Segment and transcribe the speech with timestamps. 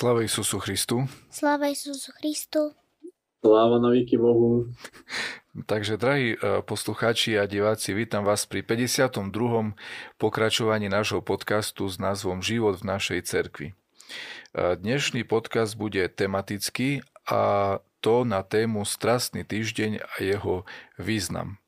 [0.00, 1.04] Sláva Isusu Christu.
[1.28, 2.72] Sláva Isusu Christu.
[3.44, 4.72] Sláva na výky Bohu.
[5.68, 9.28] Takže, drahí e, poslucháči a diváci, vítam vás pri 52.
[10.16, 13.68] pokračovaní nášho podcastu s názvom Život v našej cerkvi.
[13.68, 13.74] E,
[14.80, 20.64] dnešný podcast bude tematický a to na tému Strastný týždeň a jeho
[20.96, 21.60] význam.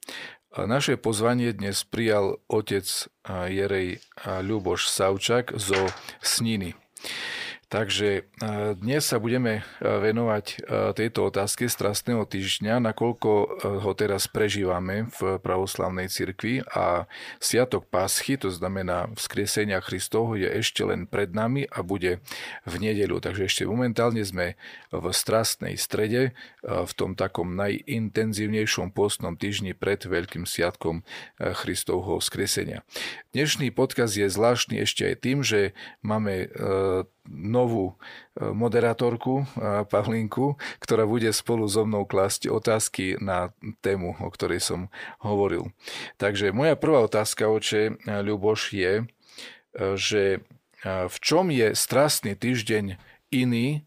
[0.56, 5.92] E, naše pozvanie dnes prijal otec Jerej Ľuboš Savčak zo
[6.24, 6.72] Sniny.
[7.72, 8.22] Takže e,
[8.76, 10.56] dnes sa budeme e, venovať e,
[10.92, 13.30] tejto otázke strastného týždňa, nakoľko
[13.80, 17.08] ho teraz prežívame v pravoslavnej cirkvi a
[17.40, 22.20] Sviatok Paschy, to znamená vzkriesenia Kristovho, je ešte len pred nami a bude
[22.68, 23.24] v nedeľu.
[23.24, 24.60] Takže ešte momentálne sme
[24.92, 31.06] v strastnej strede, v tom takom najintenzívnejšom postnom týždni pred Veľkým Sviatkom
[31.40, 32.84] Kristovho vzkriesenia.
[33.32, 35.72] Dnešný podcast je zvláštny ešte aj tým, že
[36.04, 36.52] máme
[37.28, 37.94] novú e,
[38.50, 44.80] moderátorku e, Pavlinku, ktorá bude spolu so mnou klásť otázky na tému, o ktorej som
[45.22, 45.70] hovoril.
[46.18, 49.04] Takže moja prvá otázka, oče Ľuboš, je, e,
[49.98, 50.42] že
[50.82, 52.98] v čom je strastný týždeň
[53.30, 53.86] iný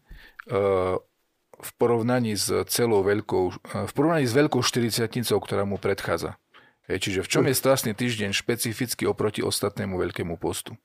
[1.60, 3.44] v porovnaní s celou veľkou,
[3.84, 5.04] v porovnaní s veľkou 40
[5.36, 6.40] ktorá mu predchádza.
[6.88, 10.80] Čiže v čom je strastný týždeň špecificky oproti ostatnému veľkému postu?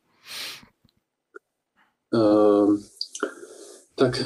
[2.11, 2.83] Ehm,
[3.95, 4.19] tak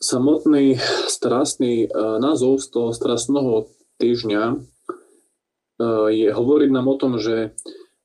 [0.00, 3.68] samotný strastný uh, názov z toho strastného
[4.00, 7.52] týždňa uh, je hovoriť nám o tom, že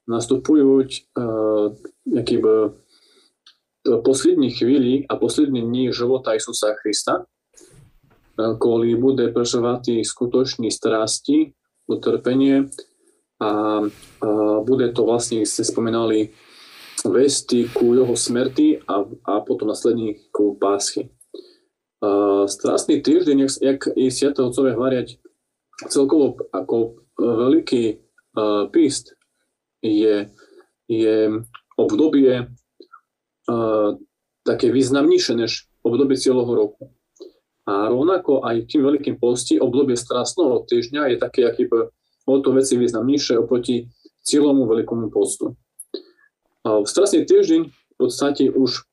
[0.07, 1.71] nastupujú uh,
[2.03, 2.43] nejaký
[4.03, 7.25] poslední chvíli a poslední dní života Isusa Krista,
[8.37, 11.53] kvôli bude prežívať skutočný strasti,
[11.85, 12.69] utrpenie
[13.41, 13.81] a
[14.61, 16.33] bude to vlastne, ste spomínali,
[17.05, 21.09] vesti ku jeho smrti a, a potom následne ku páschy.
[22.01, 25.21] Uh, strastný týždeň, jak je Sviatého Otcové hvariať,
[25.89, 29.13] celkovo ako veľký uh, píst
[29.85, 30.29] je,
[30.89, 31.17] je
[31.77, 33.89] obdobie uh,
[34.41, 36.89] také významnejšie než obdobie celého roku.
[37.69, 41.69] A rovnako aj tým veľkým posti obdobie strastného týždňa je také aký
[42.25, 43.85] o to veci významnejšie oproti
[44.25, 45.53] celému veľkému postu.
[46.61, 48.85] V strastný týždeň v podstate už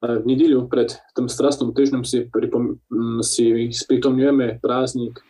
[0.00, 2.80] v nedeľu pred tým strastným týždňom si, pripom-
[3.20, 5.20] si spritomňujeme prázdnik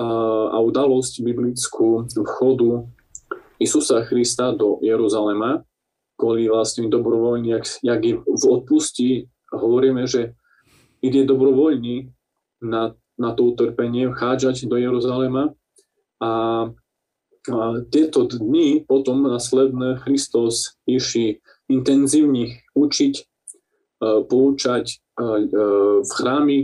[0.00, 2.88] a udalosť biblickú vchodu
[3.60, 5.60] Isusa Krista do Jeruzalema,
[6.16, 10.32] kvôli vlastne dobrovoľne, jak, jak v odpustí hovoríme, že
[11.04, 12.08] ide dobrovoľne
[12.64, 15.52] na, na to utrpenie vchádzať do Jeruzalema
[16.24, 16.30] a
[17.48, 21.40] a tieto dni potom nasledné Hristos išli
[21.72, 23.24] intenzívne učiť, e,
[24.28, 25.46] poučať e, e,
[26.04, 26.60] v chrámi,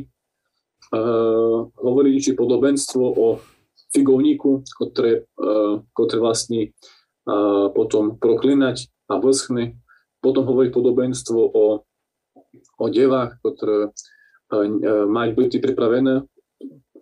[0.86, 3.42] hovoriť podobenstvo o
[3.90, 5.26] figovníku, ktoré,
[5.98, 6.70] ktoré vlastne
[7.74, 9.82] potom proklinať a vlskne.
[10.22, 11.82] Potom hovoriť podobenstvo o,
[12.78, 13.90] o devách, ktoré
[15.10, 16.22] majú byť pripravené.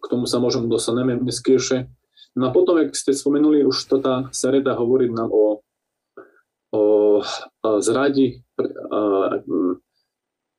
[0.01, 1.93] K tomu sa môžeme dostaneme neskôršie
[2.35, 5.63] No a potom, jak ste spomenuli, už to tá sereda hovorí nám o,
[6.75, 6.83] o,
[7.23, 8.43] o zradi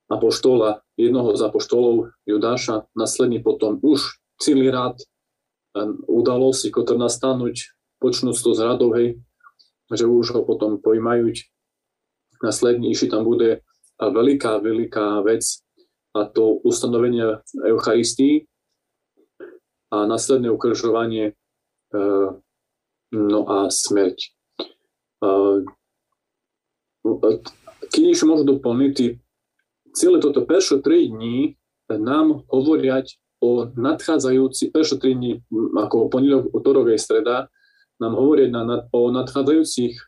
[0.07, 5.03] apoštola, jednoho z apoštolov Judáša, následne potom už celý rád
[6.07, 9.19] udalostí, ktoré nastanúť, počnúť to zradou, hej,
[9.91, 11.35] že už ho potom pojmajú.
[12.39, 13.63] Následne išli tam bude
[13.99, 15.43] veľká, veľká vec
[16.15, 18.47] a to ustanovenie Eucharistii
[19.91, 21.35] a následné ukržovanie
[23.15, 24.17] no a smrť.
[24.19, 25.29] E,
[27.91, 29.21] keď ešte môžu doplniť,
[29.93, 31.37] celé toto prvé tri dní
[31.89, 35.31] nám hovoriať o nadchádzajúci, prvé tri dní,
[35.77, 37.37] ako pondelok, útorok aj streda,
[38.01, 40.03] nám hovoriť na, o nadchádzajúcich e,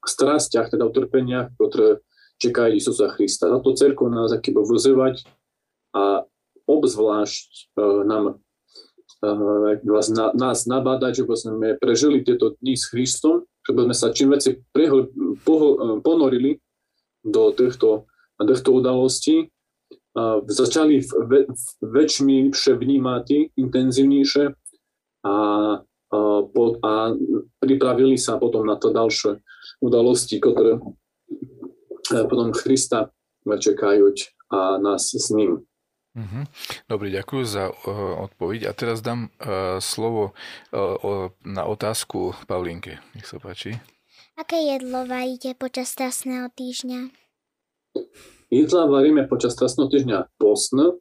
[0.00, 2.00] strastiach, teda utrpeniach, ktoré
[2.40, 3.52] čekajú Isusa Krista.
[3.52, 5.28] Na to cerko nás akýby vyzývať
[5.92, 6.24] a
[6.64, 8.40] obzvlášť e, nám
[9.82, 14.30] vás, na, nás nabádať, že sme prežili tieto dni s Kristom, že sme sa čím
[14.34, 15.10] veci prehl,
[15.42, 16.62] poho, ponorili
[17.26, 18.06] do týchto,
[18.38, 19.50] týchto udalostí,
[20.18, 20.98] a začali
[21.30, 21.46] ve,
[21.78, 24.54] väčšmi vnímať, intenzívnejšie a,
[25.30, 25.34] a,
[26.42, 27.14] po, a
[27.62, 29.38] pripravili sa potom na to ďalšie
[29.78, 33.14] udalosti, ktoré e, potom Krista
[33.46, 34.10] čekajú
[34.50, 35.62] a nás s ním.
[36.18, 36.44] Mm-hmm.
[36.90, 38.66] Dobre, ďakujem za uh, odpoveď.
[38.66, 40.34] A teraz dám uh, slovo
[40.74, 42.98] uh, na otázku Paulinke.
[43.14, 43.78] Nech sa páči.
[44.34, 47.14] Aké jedlo varíte počas trasného týždňa?
[48.50, 50.98] Jedla varíme počas trasného týždňa postn,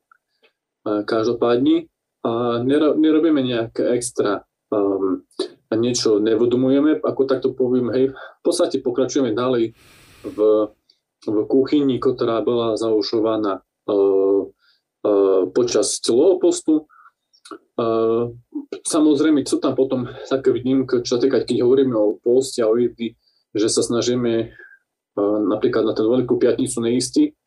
[0.84, 1.86] každopádne.
[2.26, 4.44] A nerobíme nejaké extra
[4.74, 5.24] um,
[5.70, 9.78] a niečo nevodomujeme, ako takto poviem, hej, v podstate pokračujeme ďalej
[10.28, 10.40] v,
[11.24, 14.50] v kuchyni, ktorá bola zaušovaná uh,
[15.56, 16.90] počas celého postu.
[18.84, 23.16] Samozrejme, sú tam potom také výnimky, čo týka, keď hovoríme o poste a o jedli,
[23.56, 24.52] že sa snažíme
[25.48, 27.38] napríklad na tú veľkú piatnicu neistí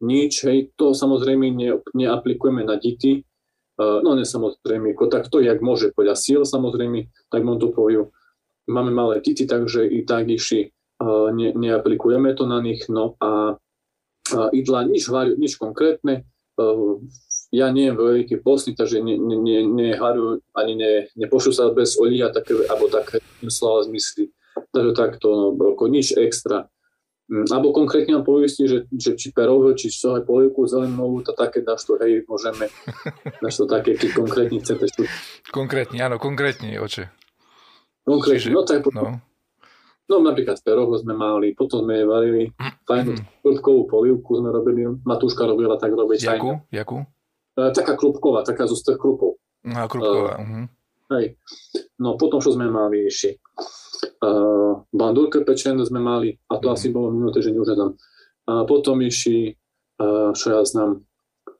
[0.00, 3.20] nič, hej, to samozrejme ne, neaplikujeme na deti,
[3.76, 8.08] no ne samozrejme, ako tak to, jak môže podľa síl samozrejme, tak mám to poviem.
[8.68, 10.72] Máme malé deti, takže i tak iši
[11.36, 13.56] ne, neaplikujeme to na nich, no a,
[14.32, 16.24] a idla nič, nič konkrétne,
[17.50, 21.98] ja nie jem veľký postný, takže ne, ne, ne, neharu, ani ne, nepošlu sa bez
[21.98, 23.18] olí a také, alebo také
[23.50, 24.30] slova zmysly.
[24.70, 26.70] Takže takto, no, ako nič extra.
[27.30, 31.30] Mm, alebo konkrétne vám poviesti, že, že či perové, či čo aj polievku zelenovú, to
[31.34, 32.66] také dáš to, hej, môžeme,
[33.42, 35.06] dáš to také, keď konkrétne chcete.
[35.54, 37.06] Konkrétne, áno, konkrétne, oče.
[38.02, 39.22] Konkrétne, Čiže, no tak no.
[40.10, 42.50] No napríklad peroho sme mali, potom sme varili
[42.82, 43.62] fajnú mm.
[43.86, 46.26] polievku sme robili, Matúška robila tak robiť.
[46.26, 46.58] Jakú?
[46.74, 47.06] Jakú?
[47.54, 49.38] E, taká krupková, taká zo z krupov.
[49.70, 50.34] Aha, krupková.
[50.34, 50.64] Uh, uh-huh.
[51.14, 51.38] Hej.
[52.02, 53.38] No potom, čo sme mali ešte?
[54.18, 56.74] Uh, bandurke pečené sme mali, a to uh-huh.
[56.74, 57.94] asi bolo minúte, že neužadám.
[58.50, 59.54] A potom ešte,
[60.02, 61.06] uh, čo ja znam,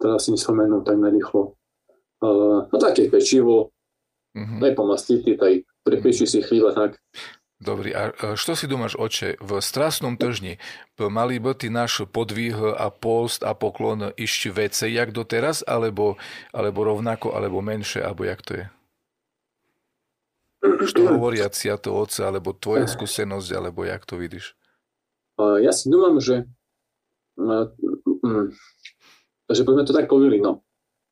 [0.03, 1.55] teraz si nespomenú tak narýchlo.
[2.19, 3.71] Uh, no také pečivo,
[4.35, 4.59] uh-huh.
[4.59, 6.91] daj pomastiti, taj prepieči si chvíľa tak.
[7.61, 10.57] Dobrý, a e, čo si domáš oče, v strastnom tržni
[10.97, 16.17] mali by ty náš podvih a post a poklon išť vece, jak doteraz, alebo,
[16.57, 18.67] alebo rovnako, alebo menšie, alebo jak to je?
[20.89, 22.93] Što hovoria to oce, alebo tvoja eh.
[22.97, 24.57] skúsenosť, alebo jak to vidíš?
[25.37, 26.49] E, ja si dúfam, že
[27.37, 27.57] e,
[29.53, 30.65] že by sme to tak povili, no.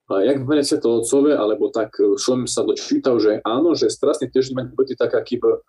[0.09, 4.57] Jak v mene to otcové, alebo tak som sa dočítal, že áno, že strastný týždeň
[4.57, 5.61] mať bude tak, aký by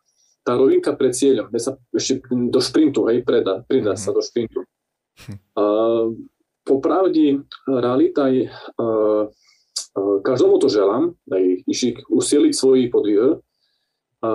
[0.43, 4.03] tá rovinka pred cieľom, kde sa ešte do šprintu, hej, predá, pridá mm-hmm.
[4.03, 4.63] sa do šprintu.
[5.55, 5.63] A,
[6.63, 8.85] popravdi, realita je, a, a,
[10.23, 13.43] každomu to želám, aj išik usieliť svoj podvih.
[14.23, 14.29] A,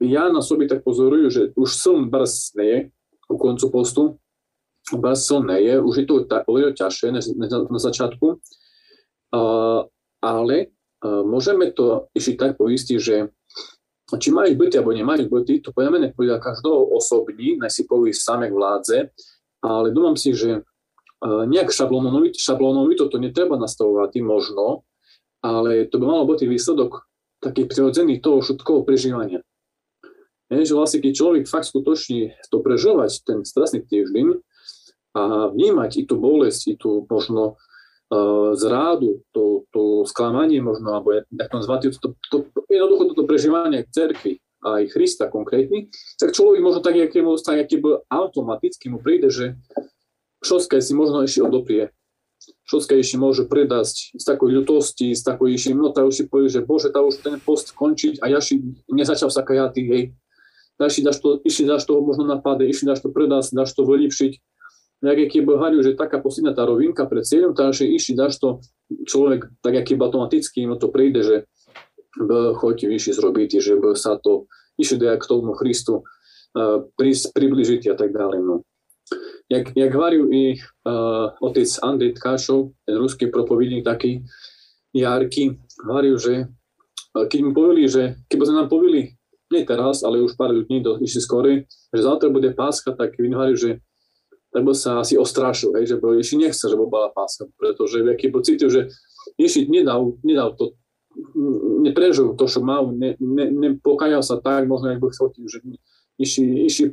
[0.00, 2.78] ja na sobi tak pozoruju, že už som brz neje
[3.26, 4.02] ku koncu postu,
[4.94, 8.38] brz som neje, už je to oveľa ťažšie na, na, na začiatku,
[9.34, 9.40] a,
[10.22, 10.56] ale
[11.02, 13.34] a, môžeme to ešte tak poistiť, že
[14.14, 18.46] či majú byty alebo nemajú byty, to pojmene podľa každého osobní, naj si povie samé
[18.54, 19.10] vládze,
[19.66, 20.62] ale dúmam si, že
[21.26, 24.86] nejak šablónovito, šablónovito to netreba nastavovať možno,
[25.42, 27.02] ale to by malo byť výsledok
[27.42, 29.42] taký prirodzený toho všetkoho prežívania.
[30.46, 34.38] Je, že vlastne keď človek fakt skutočne to prežívať, ten stresný týždeň
[35.18, 37.58] a vnímať i tú bolesť, i tú možno
[38.54, 42.36] zrádu, to, to sklamanie možno, alebo jak to nazvať, to, to,
[42.70, 48.02] jednoducho toto prežívanie cerkvy aj Krista konkrétny, tak človek možno tak, aký, tak, aký bol
[48.10, 49.58] automaticky mu príde, že
[50.42, 51.90] všetko si možno ešte odoprie.
[52.70, 56.62] všetko ešte môže predať z takoj ľutosti, z takoj ešte no, už si povie, že
[56.62, 60.04] bože, tá už ten post končiť a ja si nezačal sa kajati, hej.
[60.76, 64.32] Daš dáš to, išli dáš toho možno napade, išli dáš to predať, dáš to vylepšiť.
[65.04, 68.64] Jak je keby hovoril, že taká posledná tá rovinka pred cieľom, takže išli dáš to
[69.04, 71.36] človek tak, aký automaticky no to príde, že
[72.16, 74.48] b, choďte vyššie zrobiť, že b, sa to
[74.80, 76.80] išli k tomu Christu uh,
[77.32, 78.40] približiť a tak ďalej.
[78.40, 78.64] No.
[79.52, 84.24] Jak, jak hovoril i uh, otec Andrej Tkášov, ten ruský propovedník taký
[84.96, 89.12] jarký, hovoril, že uh, keď mu povedali, že keby sme nám povedali,
[89.52, 93.54] nie teraz, ale už pár dní do, ešte skorej, že zajtra bude páska, tak hovoril,
[93.54, 93.70] že
[94.56, 98.88] tak sa asi ostrašil, hej, že ešte nechce, že bola páska, pretože aký bol že
[99.36, 100.72] ešte nedal, nedal to,
[101.84, 105.60] neprežil to, čo mal, ne, ne, nepokajal sa tak, možno, ako chcel, že
[106.16, 106.88] ešte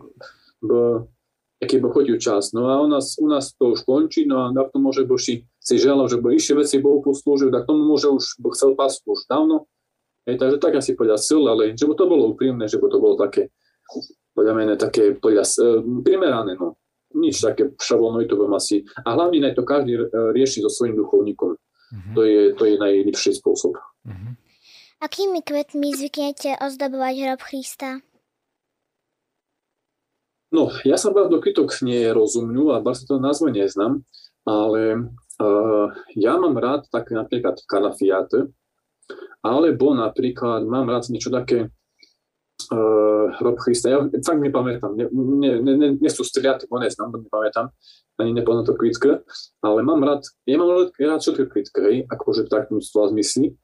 [1.64, 2.52] aký by chodil čas.
[2.52, 5.48] No a u nás, u nás to už končí, no a tak to môže Boži
[5.64, 9.08] si želal, že by ešte veci Bohu poslúžil, tak tomu môže už by chcel pásku
[9.08, 9.64] už dávno.
[10.28, 13.00] Hej, takže tak asi podľa sil, ale že by to bolo úprimné, že by to
[13.00, 13.52] bolo také,
[14.36, 15.64] podľa mňa také podľa, e,
[16.04, 16.80] primerané, no.
[17.14, 17.70] Nič také
[18.26, 18.82] to bym asi.
[19.06, 21.54] A hlavne naj to každý e, rieši so svojím duchovníkom.
[21.54, 22.14] Mm-hmm.
[22.18, 23.78] To, je, to je najlepší spôsob.
[24.10, 24.34] Mm-hmm.
[25.04, 28.02] Akými kvetmi zvyknete ozdobovať hrob Krista?
[30.54, 34.06] No, ja sa do kytok nerozumňu a bar sa to nazve neznám,
[34.46, 35.10] ale
[35.42, 38.54] uh, ja mám rád tak napríklad kalafiate,
[39.42, 41.74] alebo napríklad mám rád niečo také
[42.72, 43.90] uh, Rob Christa.
[43.90, 47.74] Ja fakt nepamätám, ne, ne, ne, ne, sú streliaty, bo neznám, bo nepamätám,
[48.22, 49.26] ani nepoznám to kvitke,
[49.66, 53.58] ale mám rád, ja mám rád, rád všetko kvitke, akože v takom slova zmysli,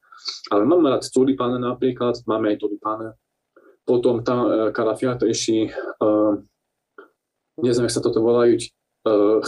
[0.50, 3.14] ale mám rád tulipáne napríklad, máme aj tulipáne,
[3.86, 6.38] potom tá uh, kalafiate ešte uh,
[7.64, 8.56] neviem, jak sa toto volajú,
[9.08, 9.44] uh,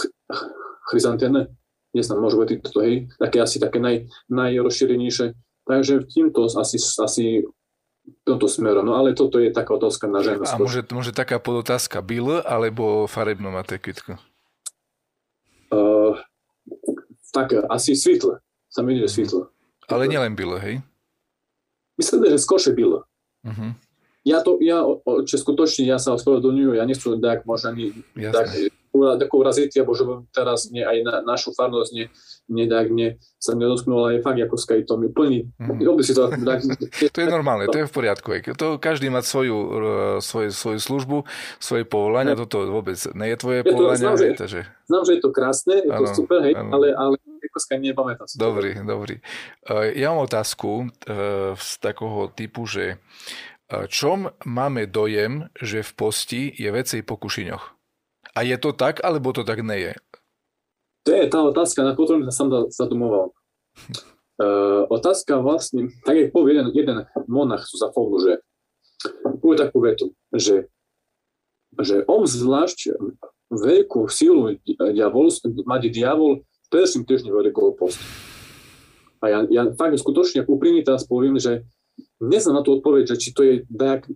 [0.92, 1.48] chryzantene,
[1.96, 5.36] neznám, môže byť toto, hej, také asi také naj, najrozšírenejšie.
[5.62, 7.46] Takže týmto asi, asi
[8.28, 8.86] tomto smerom.
[8.86, 10.44] No ale toto je taká otázka na ženu.
[10.48, 14.20] A môže, môže taká podotázka, bil alebo farebno máte kvitku?
[15.72, 16.20] Uh,
[17.32, 18.44] tak asi svitle.
[18.72, 19.52] Sa mi že svitle.
[19.92, 20.76] Ale nielen bile, hej?
[22.00, 23.04] Myslím, že skoše bile.
[23.44, 23.76] Uh-huh
[24.22, 24.86] ja to, ja,
[25.26, 27.90] či skutočne ja sa ospravedlňujem, ja nechcem tak možno ani
[28.30, 28.54] tak,
[28.92, 30.04] takú uraziť, alebo že
[30.36, 31.92] teraz nie, aj na, našu farnosť
[32.52, 35.48] nie, tak, nie, sa nedotknul, ale fakt ako skaj to mi plní.
[35.56, 35.80] Mm.
[36.04, 36.60] Si to, tak,
[37.16, 38.36] to je normálne, to je v poriadku.
[38.60, 39.58] To, každý má svoju,
[40.20, 41.18] svoju, svoju službu,
[41.64, 42.40] svoje povolanie, ne.
[42.40, 44.04] toto vôbec nie je tvoje ja povolanie.
[44.04, 44.60] Znám, že,
[44.92, 46.76] znám, že je to krásne, je ano, to super, hej, ano.
[46.76, 47.16] ale, ale
[47.80, 48.36] nepamätám si.
[48.36, 49.24] Dobrý, dobrý.
[49.64, 53.00] Uh, ja mám otázku uh, z takého typu, že
[53.88, 57.81] čom máme dojem, že v posti je vecej po kušiňoch?
[58.36, 59.94] A je to tak, alebo to tak nie je?
[61.06, 63.34] To je tá otázka, na ktorú som sa zadumoval.
[64.38, 68.32] Uh, otázka vlastne, tak je povie jeden, jeden monach sa zafolnu, že
[69.42, 70.70] povie takú vetu, že,
[71.82, 72.94] že on zvlášť
[73.52, 75.28] veľkú sílu diavol,
[75.68, 78.06] mať diavol v prvým týždni veľkého postu.
[79.22, 81.68] A ja, ja fakt skutočne úprimne teraz poviem, že
[82.18, 84.08] neznám na tú odpoveď, že či to je tak,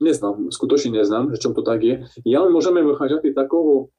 [0.00, 1.94] neznám, skutočne neznám, že čom to tak je.
[2.24, 3.92] Ja môžeme vychádzať takého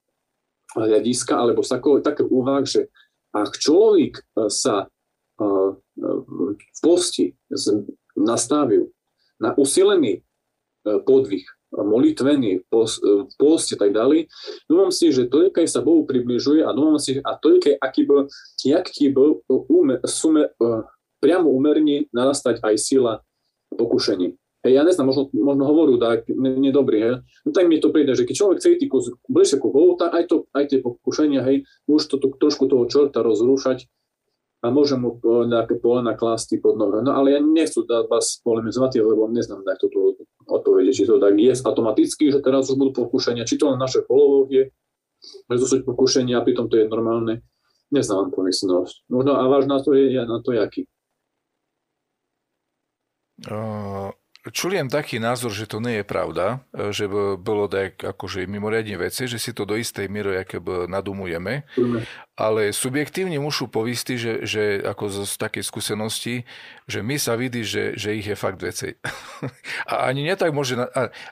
[0.75, 2.89] hľadiska alebo z takého, takého úvah, že
[3.31, 4.91] ak človek e, sa
[5.39, 7.31] uh, v posti
[8.15, 8.91] nastavil
[9.39, 10.21] na usilený
[10.83, 12.99] podvih, molitvený, post,
[13.71, 14.27] a tak ďalej,
[14.67, 18.27] dúfam si, že toľko sa Bohu približuje a dúfam si, a toľko, aký bol,
[18.59, 20.51] aký bol ume, sume,
[21.21, 23.13] priamo umerne narastať aj sila
[23.71, 24.40] pokušení.
[24.61, 27.13] Hej, ja neznám, možno, možno hovorú tak nedobrý, hej.
[27.45, 30.29] No tak mi to príde, že keď človek chce ísť bližšie ku Bohu, tak aj,
[30.29, 33.89] to, aj tie pokušenia, hej, už to, to, trošku toho čorta rozrúšať
[34.61, 35.17] a môžem mu
[35.49, 37.01] nejaké polena klásty pod nohe.
[37.01, 41.33] No ale ja nechcem dať vás polemizovať, lebo neznám tak toto odpovede, či to tak
[41.33, 44.05] je automaticky, že teraz už budú pokušenia, či to len naše
[44.53, 44.69] je,
[45.49, 47.41] že to sú pokušenia a pritom to je normálne.
[47.89, 49.09] Neznám pomyslnosť.
[49.09, 50.85] Možno a váš názor je na to jaký.
[54.49, 58.97] Čuliem taký názor, že to nie je pravda, e, že by bolo tak akože mimoriadne
[58.97, 60.41] veci, že si to do istej miery
[60.89, 61.61] nadumujeme,
[62.33, 66.49] ale subjektívne mušu povistiť, že, že ako z takej skúsenosti,
[66.89, 68.97] že my sa vidí, že, že ich je fakt veci.
[69.91, 70.73] A ani netak môže,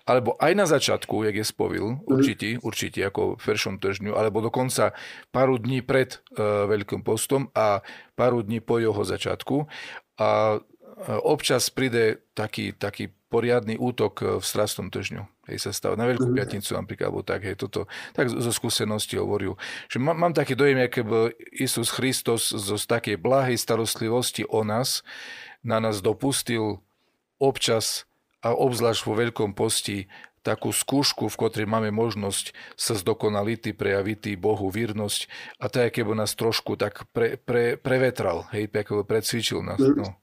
[0.05, 2.05] alebo aj na začiatku, jak je spovil, mhm.
[2.05, 4.93] určite, určite ako v peršom tržňu, alebo dokonca
[5.33, 7.81] pár dní pred uh, Veľkým postom a
[8.13, 9.65] pár dní po jeho začiatku.
[10.21, 10.61] A
[11.07, 15.23] občas príde taký, taký poriadny útok v strastnom tržňu.
[15.49, 16.37] Hej, sa stáva na Veľkú mhm.
[16.37, 19.57] piatnicu napríklad, alebo tak, hej, toto, tak zo skúsenosti hovorím.
[19.89, 24.61] Že mám, mám taký dojem, aké bol Isus Christos zo z takej blahej starostlivosti o
[24.61, 25.01] nás,
[25.65, 26.85] na nás dopustil
[27.41, 28.05] občas
[28.45, 30.07] a obzvlášť vo Veľkom posti
[30.39, 35.27] takú skúšku, v ktorej máme možnosť sa zdokonaliť, prejaviť Bohu vírnosť
[35.59, 39.81] a tak, keby nás trošku tak pre, pre, prevetral, hej, ako precvičil nás.
[39.81, 39.99] Mhm.
[39.99, 40.15] No.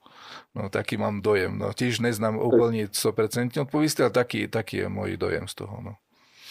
[0.56, 1.58] No taký mám dojem.
[1.58, 5.76] No, tiež neznám úplne 100% odpoviste, ale taký, taký je môj dojem z toho.
[5.82, 5.92] No.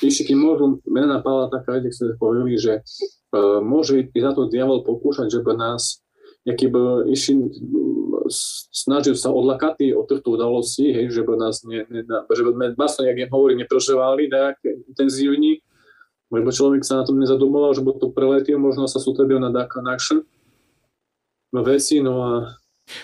[0.03, 2.84] Ešte keď môžu, mena Pavla taká, kde ste povedali, že
[3.32, 6.05] uh, môže i za to diabol pokúšať, že by nás
[6.46, 7.50] nejaký by išli,
[8.70, 12.65] snažil sa odlakať od týchto udalostí, hej, že by nás ne, ne, že by sme
[12.77, 15.65] vlastne, jak ja hovorím, neprežívali tak intenzívne,
[16.29, 19.82] lebo človek sa na tom nezadomoval, že by to preletil, možno sa sútrebil na také
[21.55, 22.32] veci, no a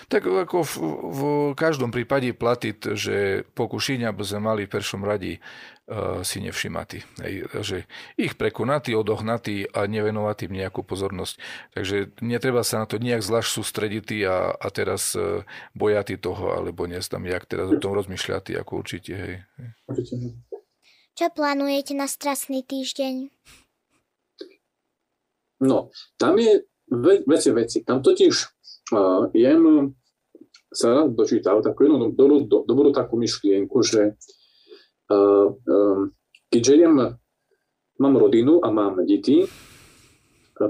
[0.06, 0.74] tak ako v,
[1.10, 1.20] v
[1.58, 7.02] každom prípade platí, že pokušenia by sme mali v prvom radi uh, si nevšimati.
[7.18, 7.76] Hej, že
[8.14, 11.34] ich prekonatí, odohnatí a nevenovať im nejakú pozornosť.
[11.74, 15.42] Takže netreba sa na to nejak zvlášť sústrediť a, a teraz uh,
[15.74, 19.12] bojati toho, alebo tam, jak teraz o tom rozmýšľať, ako určite.
[19.18, 19.34] Hej.
[21.12, 23.28] Čo plánujete na strasný týždeň?
[25.62, 26.66] No, tam je
[27.26, 27.78] veci, veci.
[27.86, 28.61] Tam totiž
[29.32, 29.92] jem
[30.72, 34.16] sa raz dočítal takú jednu dobrú, do, dobrú takú myšlienku, že
[35.12, 36.12] uh, um,
[36.48, 36.96] keďže jem,
[38.00, 39.44] mám rodinu a mám deti,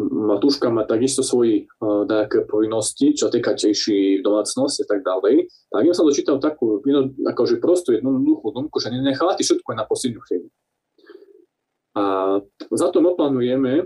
[0.00, 5.52] Matúška má takisto svoje uh, nejaké povinnosti, čo týka tejší domácnosti a tak ďalej.
[5.68, 6.80] Tak ja som dočítal takú
[7.28, 10.48] akože prostú jednoduchú domku, že nenechávate všetko na poslednú chvíľu.
[11.92, 12.04] A
[12.72, 13.84] za to plánujeme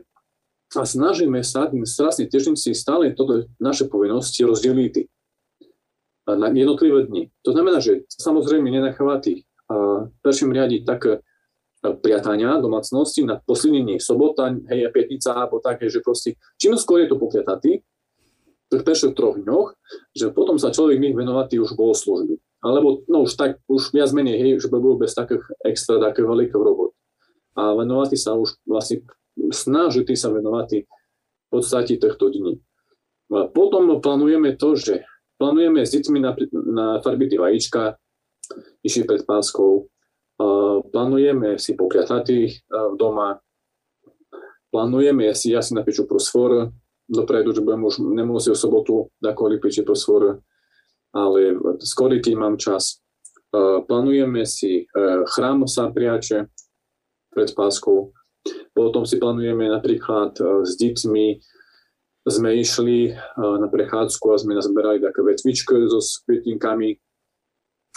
[0.75, 4.95] a snažíme sa tým strastný týždeň si stále toto naše povinnosti rozdeliť
[6.27, 7.31] na jednotlivé dni.
[7.47, 11.23] To znamená, že samozrejme nenachávať v prvým riadi tak
[12.03, 17.17] priatania domácnosti na posledný sobota, hej, pietnica, alebo také, že proste čím skôr je to
[17.21, 17.87] popriatatý,
[18.67, 19.69] v prvých troch dňoch,
[20.19, 22.43] že potom sa človek nech venovať už bolo služby.
[22.67, 26.27] Alebo, no už tak, už viac menej, hej, že by bolo bez takých extra, také
[26.27, 26.91] veľkých robot.
[27.55, 29.07] A venovať sa už vlastne
[29.53, 32.59] snaží sa venovať v podstate týchto dní.
[33.33, 35.03] A potom plánujeme to, že
[35.37, 37.99] plánujeme s deťmi na, na farbity vajíčka,
[38.87, 39.91] išli pred páskou,
[40.93, 42.27] plánujeme si popriatať
[42.95, 43.41] doma,
[44.71, 46.71] plánujeme si, ja si napíšu prosfor,
[47.07, 50.43] dopredu, že budem už nemusieť v sobotu dakoli píči prosfor,
[51.15, 53.01] ale skôr, keď mám čas.
[53.89, 56.51] Plánujeme si e, chrám sa priače
[57.33, 58.13] pred páskou,
[58.73, 61.27] potom si plánujeme napríklad e, s deťmi,
[62.27, 66.99] sme išli e, na prechádzku a sme nazberali také vetvičky so kvietinkami,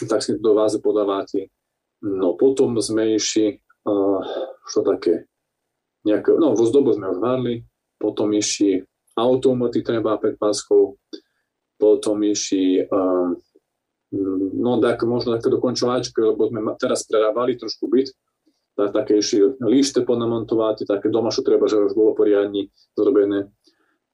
[0.08, 1.52] tak si do vázy podávate.
[2.00, 4.24] No potom sme išli, uh,
[4.72, 5.28] čo také,
[6.08, 7.68] nejaké, no vozdobu sme varli,
[8.00, 8.80] potom išli
[9.20, 10.96] automaty treba pred páskou,
[11.76, 12.88] potom išli
[14.12, 18.10] no tak možno také dokončovačky, lebo sme teraz prerábali trošku byt,
[18.88, 23.52] také ešte líšte ponamontovať, také doma, čo treba, že už bolo poriadne zrobené.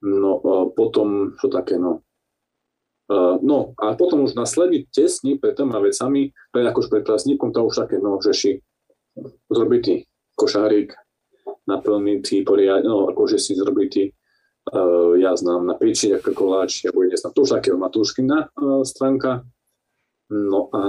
[0.02, 0.42] No
[0.74, 2.02] potom, čo také, no.
[3.46, 7.86] No a potom už nasledný tesný pred tými vecami, pred akož pred plasníkom, to už
[7.86, 8.52] také, no, že si
[9.46, 10.98] zrobitý košárik,
[11.70, 14.10] naplnitý poriadne, no akože si zrobitý
[14.74, 19.46] uh, ja znám na piči, ako koláč, ja znám, to už takého Matúškina uh, stránka.
[20.34, 20.82] No a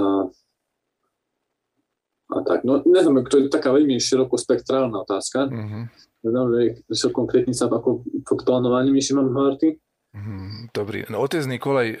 [2.27, 2.67] a tak.
[2.67, 5.47] No neviem, to je taká veľmi širokospektrálna otázka.
[5.47, 5.83] Mm-hmm.
[6.27, 9.79] Neviem, že konkrétne sa ako pod plánovaním mám hvarty.
[10.17, 11.05] Mm, dobrý.
[11.13, 11.99] No, otec Nikolaj uh,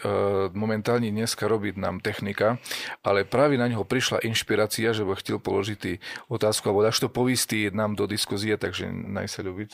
[0.57, 2.57] momentálne dneska robí nám technika,
[3.05, 7.69] ale práve na neho prišla inšpirácia, že by chcel položiť otázku, alebo dáš to povistý
[7.69, 9.69] nám do diskuzie, takže naj sa ľubiť.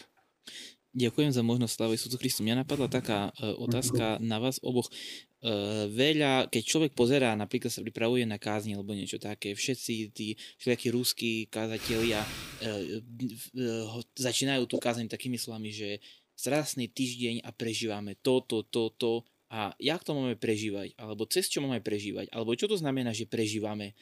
[0.94, 2.46] Ďakujem za možnosť slavy Sudcu Christu.
[2.46, 4.94] Mňa napadla taká uh, otázka na vás oboch.
[5.42, 10.38] Uh, veľa, keď človek pozerá, napríklad sa pripravuje na kázni alebo niečo také, všetci tí
[10.62, 15.98] všetky ruskí kázatelia uh, uh, začínajú tú kázeň takými slovami, že
[16.38, 19.14] strasný týždeň a prežívame toto, toto, to,
[19.50, 23.26] a jak to máme prežívať, alebo cez čo máme prežívať, alebo čo to znamená, že
[23.26, 23.98] prežívame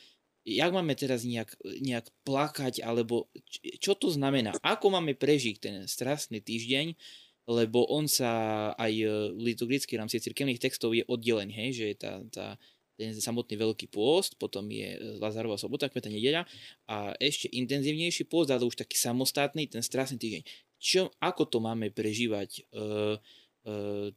[0.46, 3.30] jak máme teraz nejak, nejak plakať, alebo
[3.78, 6.98] čo to znamená, ako máme prežiť ten strastný týždeň,
[7.50, 8.32] lebo on sa
[8.78, 12.48] aj e, liturgicky v rámci cirkevných textov je oddelený, hej, že je tá, tá,
[12.94, 16.46] ten samotný veľký pôst, potom je e, Lazarová sobota, kveta nedeľa
[16.86, 20.44] a ešte intenzívnejší pôst, ale už taký samostatný, ten strastný týždeň.
[20.82, 22.86] Čo, ako to máme prežívať, e,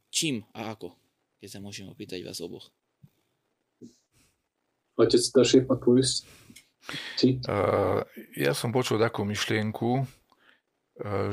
[0.09, 0.93] čím a ako?
[1.37, 2.74] Keď sa môžem opýtať vás oboch.
[4.95, 6.23] Otec starší, odpovíš?
[7.49, 8.05] Uh,
[8.37, 10.05] ja som počul takú myšlienku,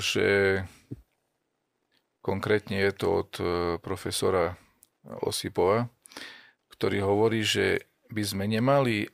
[0.02, 0.62] že
[2.24, 3.30] konkrétne je to od
[3.78, 4.58] profesora
[5.22, 5.86] Osipova,
[6.74, 9.06] ktorý hovorí, že by sme nemali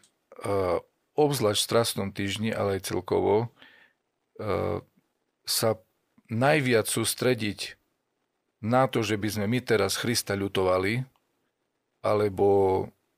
[1.18, 3.52] obzvlášť v strastnom týždni, ale aj celkovo,
[5.44, 5.70] sa
[6.32, 7.76] najviac sústrediť
[8.64, 11.04] na to, že by sme my teraz Krista ľutovali,
[12.00, 12.46] alebo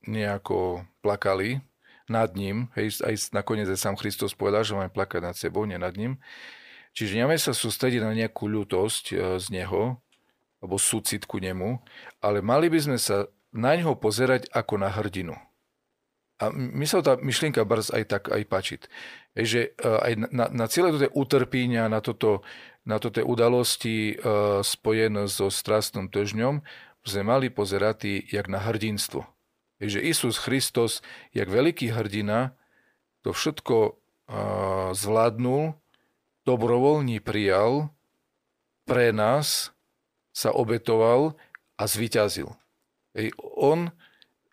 [0.06, 1.60] nejako plakali,
[2.10, 5.78] nad ním, hej, aj nakoniec aj sám Kristus povedal, že máme plakať nad sebou, nie
[5.78, 6.18] nad ním.
[6.90, 10.02] Čiže nemáme sa sústrediť na nejakú ľutosť e, z neho,
[10.58, 11.78] alebo súcit ku nemu,
[12.18, 15.38] ale mali by sme sa na neho pozerať ako na hrdinu.
[16.42, 18.80] A mi sa tá myšlienka brz aj tak aj pačiť.
[19.38, 22.42] Že e, aj na, na celé toto utrpíňa, na, toto,
[22.82, 26.64] na toto udalosti uh, spojené so strastným tržňom,
[27.06, 29.24] sme mali pozerať jak na hrdinstvo.
[29.80, 31.00] Takže Isus Christos,
[31.32, 32.52] jak veľký hrdina,
[33.24, 33.96] to všetko
[34.92, 35.74] zvládnul,
[36.44, 37.88] dobrovoľne prijal,
[38.84, 39.72] pre nás
[40.30, 41.34] sa obetoval
[41.80, 42.52] a zvyťazil.
[43.16, 43.90] Ej, on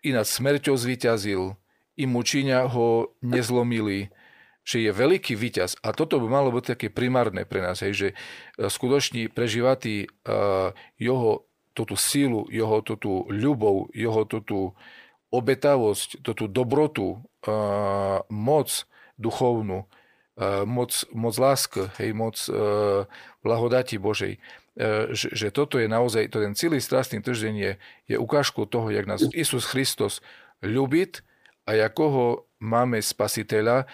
[0.02, 1.54] i nad smrťou zvyťazil,
[1.98, 4.14] i mučíňa ho nezlomili,
[4.62, 5.82] že je veľký víťaz.
[5.82, 8.14] A toto by malo byť také primárne pre nás, hej, že e,
[8.70, 14.78] skutočne prežívať uh, jeho túto sílu, jeho túto ľubov, jeho túto
[15.28, 17.20] obetavosť, tú dobrotu,
[18.28, 18.68] moc
[19.20, 19.84] duchovnú,
[20.64, 22.38] moc, moc lásk, hej, moc
[23.42, 24.40] blahodati Božej,
[25.10, 27.72] že, že toto je naozaj, to ten celý strastný týždeň je,
[28.14, 30.22] je ukážkou toho, jak nás Isus Christos
[30.62, 31.26] ľubit
[31.66, 32.26] a ako ho
[32.62, 33.90] máme spasiteľa,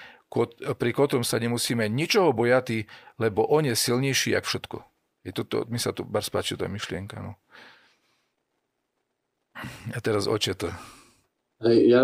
[0.77, 2.91] pri ktorom sa nemusíme ničoho bojati,
[3.23, 4.83] lebo on je silnejší jak všetko.
[5.25, 7.17] Je toto, mi sa tu bar spáči tá myšlienka.
[7.23, 7.39] No.
[9.95, 10.69] A teraz oče to.
[11.65, 12.03] Hej, ja,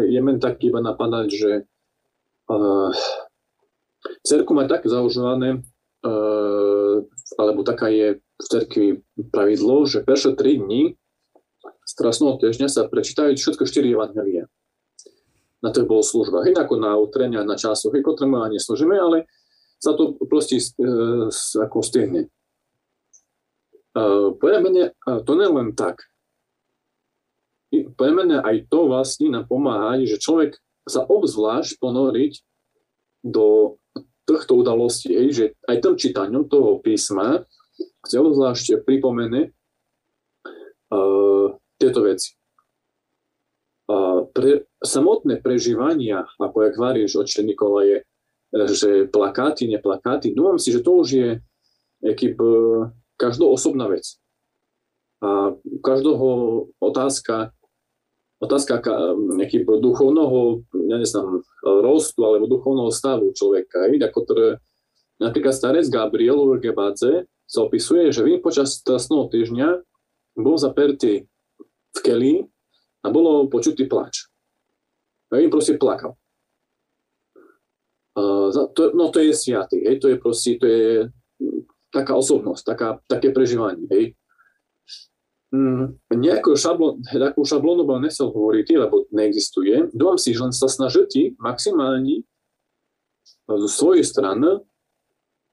[0.00, 1.52] je men tak iba napadať, že
[2.48, 2.88] uh,
[4.24, 5.60] cerku má tak zaužívané,
[6.00, 7.04] uh,
[7.36, 8.86] alebo taká je v cerkvi
[9.28, 10.96] pravidlo, že prvé tri dni
[11.84, 14.48] strasného týždňa sa prečítajú všetko štyri evangelie.
[15.60, 16.48] Na to bolo služba.
[16.48, 19.28] Hej, ako na utrenia, na časoch, hej, ktoré my neslúžime, ale
[19.76, 21.28] sa to proste uh,
[21.60, 22.32] ako stihne.
[23.92, 26.08] Uh, mene, uh, to nie len tak
[27.72, 32.32] pre mňa aj to vlastne nám pomáha, že človek sa obzvlášť ponoriť
[33.24, 33.78] do
[34.28, 37.48] týchto udalostí, že aj tým čítaním toho písma
[38.06, 39.50] chce obzvlášť pripomene
[40.92, 41.48] uh,
[41.80, 42.36] tieto veci.
[43.88, 48.06] Uh, pre, samotné prežívania, ako jak varíš, oče Nikolaje,
[48.52, 51.30] že plakáty, neplakáty, dúfam si, že to už je
[52.04, 52.36] jakýb,
[53.16, 54.18] každou osobná vec.
[55.22, 55.54] A
[55.86, 56.26] každého
[56.82, 57.54] otázka,
[58.42, 58.82] otázka
[59.38, 63.86] nejaký duchovného, ja neznám, rostu alebo duchovného stavu človeka.
[63.86, 64.58] Ako ktoré,
[65.22, 69.68] napríklad starec Gabriel Urgebadze sa opisuje, že vím počas trestného týždňa
[70.42, 71.30] bol zapertý
[71.92, 72.34] v keli
[73.04, 74.26] a bolo počutý plač.
[75.30, 76.18] A vím proste plakal.
[78.12, 81.08] Uh, to, no to je sviatý, hej, to je proste, to je
[81.88, 84.21] taká osobnosť, taká, také prežívanie, hej mm,
[86.08, 89.92] nejakú, šablon, takú šablónu by nesel hovoriť, lebo neexistuje.
[89.92, 92.24] Dúfam si, že len sa snažíte maximálne
[93.44, 94.64] zo svojej strany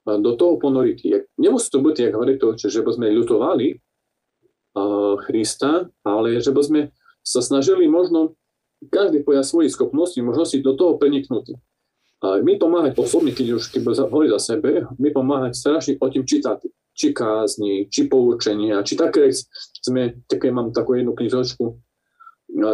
[0.08, 1.28] do toho ponoriť.
[1.36, 6.62] Nemusí to byť, jak hovorí to, že by sme ľutovali uh, Krista, ale že by
[6.64, 6.80] sme
[7.20, 8.40] sa snažili možno
[8.88, 11.60] každý podľa svojich schopností, možnosti do toho preniknutý.
[12.24, 16.24] A my pomáhať osobne, keď už keď hovorí za sebe, my pomáhať strašne o tým
[16.24, 16.64] čítať
[17.00, 19.32] či kázni, či poučenia, či také,
[19.80, 21.64] sme, také mám takú jednu knižočku,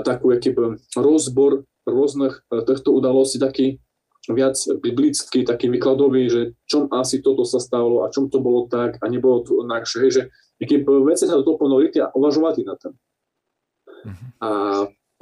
[0.02, 3.78] takú akýby rozbor rôznych e, týchto udalostí, taký
[4.26, 8.98] viac biblický, taký vykladový, že čom asi toto sa stalo a čom to bolo tak
[8.98, 10.22] a nebolo to inakšie, že
[10.58, 12.98] nejaké veci sa do toho ponoriť a uvažovať na tom.
[14.02, 14.28] Mm-hmm.
[14.42, 14.48] A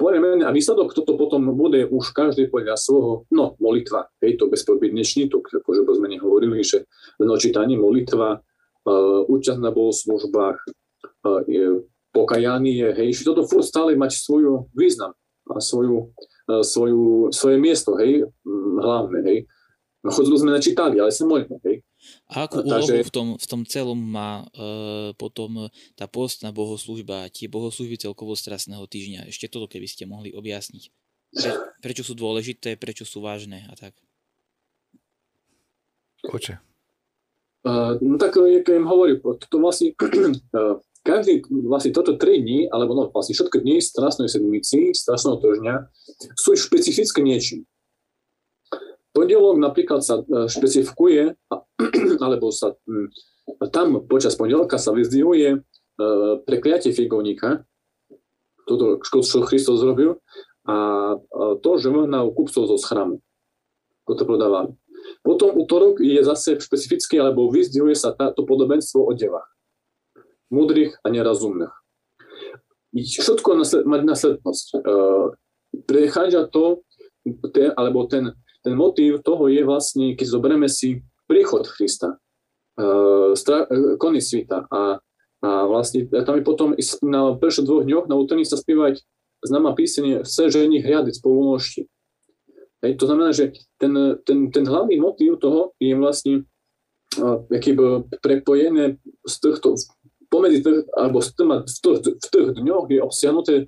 [0.01, 5.29] povieme, a výsledok toto potom bude už každý podľa svojho, no molitva, hej, to bezpodmienečný,
[5.29, 6.89] to akože by sme nehovorili, že
[7.21, 8.41] nočítanie molitva,
[9.25, 10.57] účasť na bohoslužbách,
[11.25, 11.41] uh,
[12.13, 15.11] pokajanie, hej, že toto furt stále mať svoju význam
[15.49, 16.13] a svoju,
[16.49, 18.29] uh, svoju, svoje miesto, hej,
[18.79, 19.39] hlavné, hej.
[20.05, 21.81] No, chodili sme načítali, ale sa modlíme, hej.
[22.29, 25.65] A akú úlohu v tom, v tom celom má e, potom
[25.97, 29.25] tá postná bohoslužba a tie bohoslužby celkovo strasného týždňa?
[29.25, 30.83] Ešte toto, keby ste mohli objasniť.
[31.33, 33.97] Pre, prečo sú dôležité, prečo sú vážne a tak.
[36.29, 36.74] Oče.
[38.01, 40.77] No tak, jak im hovorím, to vlastne uh,
[41.09, 45.75] každý, vlastne toto tri dní, alebo no, vlastne všetky dni strasnej sedmici, strasného týždňa
[46.37, 47.65] sú špecifické niečím.
[49.13, 51.39] Pondelok napríklad sa e, špecifikuje,
[52.25, 52.75] alebo sa
[53.71, 55.61] tam počas pondelka sa vyzdvihuje
[56.43, 57.63] prekliatie figovníka,
[58.67, 60.19] toto, čo Kristus zrobil,
[60.65, 60.75] a
[61.61, 63.21] to, že na kupcov zo schramu.
[64.03, 64.75] Toto prodávali.
[65.25, 69.55] Potom útorok je zase špecifický, alebo vyzdvihuje sa to podobenstvo o devách
[70.53, 71.73] múdrych a nerazumných.
[72.95, 74.67] Všetko má následnosť.
[74.71, 74.77] E,
[75.83, 76.85] prechádza to,
[77.51, 78.31] ten, alebo ten,
[78.63, 82.15] ten motív toho je vlastne, keď zoberieme si príchod Krista,
[82.79, 85.03] e, stra, e, koniec sveta a,
[85.43, 86.69] a vlastne tam je potom
[87.03, 89.03] na prvých dvoch dňoch na útorní sa spievať
[89.43, 91.91] známa písenie Chce žení hriadec polnošti.
[92.85, 93.89] Hej, to znamená, že ten,
[94.21, 96.45] ten, ten hlavný motív toho je vlastne
[98.21, 99.73] prepojené z týchto
[100.29, 103.65] pomedzi tých, alebo v, tým, v, tých, v tých dňoch je obsiahnuté e,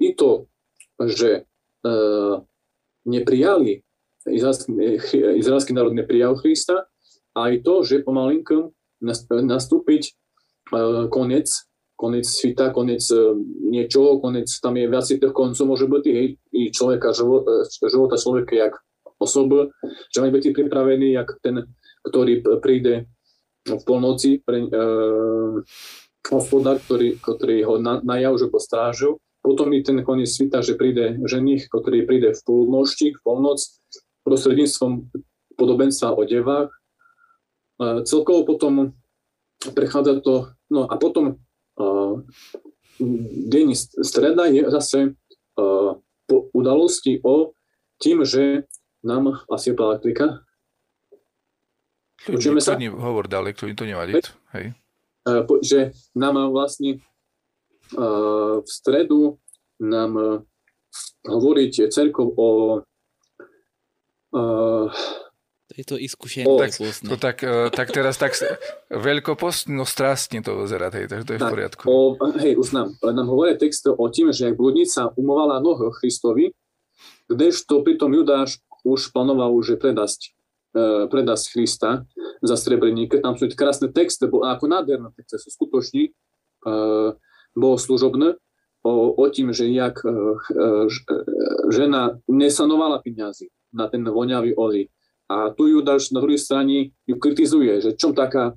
[0.00, 0.48] i to,
[1.04, 1.92] že e,
[3.06, 3.82] neprijali,
[4.26, 4.72] izraelský,
[5.38, 6.88] izraelský národ neprijal Krista,
[7.32, 8.72] a aj to, že pomalinko
[9.30, 10.12] nastúpiť e,
[11.12, 11.48] koniec,
[12.02, 13.38] koniec svita, koniec e,
[13.70, 18.18] niečoho, koniec, tam je viac tých koncov, môže byť hej, i človeka, života, e, života
[18.18, 18.74] človeka, jak
[19.22, 19.70] osoba,
[20.10, 21.70] že má byť pripravený, jak ten,
[22.02, 23.06] ktorý príde
[23.62, 24.70] v polnoci pre, e,
[26.26, 29.22] hospodár, ktorý, ktorý ho na, najal, že postrážil.
[29.42, 33.62] Potom je ten koniec svita, že príde ženich, ktorý príde v polnošti, v polnoc,
[34.26, 35.10] prostredníctvom
[35.54, 36.70] podobenstva o devách.
[37.78, 38.98] E, celkovo potom
[39.70, 41.38] prechádza to, no a potom
[43.48, 43.66] deň
[44.04, 45.10] streda je zase e,
[46.26, 47.56] po udalosti o
[47.98, 48.66] tým, že
[49.02, 50.46] nám asi klika,
[52.22, 52.78] Počujeme sa?
[52.78, 54.12] hovor ďalej, kľudne to nevadí.
[54.54, 54.78] Hej.
[55.26, 57.02] Uh, že nám vlastne
[57.98, 59.42] uh, v stredu
[59.82, 60.46] nám
[61.26, 62.48] hovoriť cerkov o
[65.72, 68.36] uh, to je to iskušenie o, tak, to tak, uh, tak teraz tak
[68.92, 71.82] veľkopostno strastne to vyzerá, hej, takže to je tak, v poriadku.
[71.88, 71.96] O,
[72.36, 76.52] hej, už nám, nám hovoria text o tým, že ak bludnica umovala noho Christovi,
[77.26, 80.36] kdežto pritom Judáš už plánoval, že predasť
[80.72, 82.08] E, predasť Krista
[82.40, 83.20] za srebreníka.
[83.20, 86.16] Tam sú krásne texty, bo, ako nádherné texty sú skutoční,
[86.64, 87.12] uh,
[87.52, 88.40] bohoslužobné,
[88.80, 90.00] o, o tým, že jak
[91.68, 94.88] žena nesanovala peniazy na ten voňavý olej.
[95.32, 98.52] A tu Judáš na druhej strane ju kritizuje, že čom taká,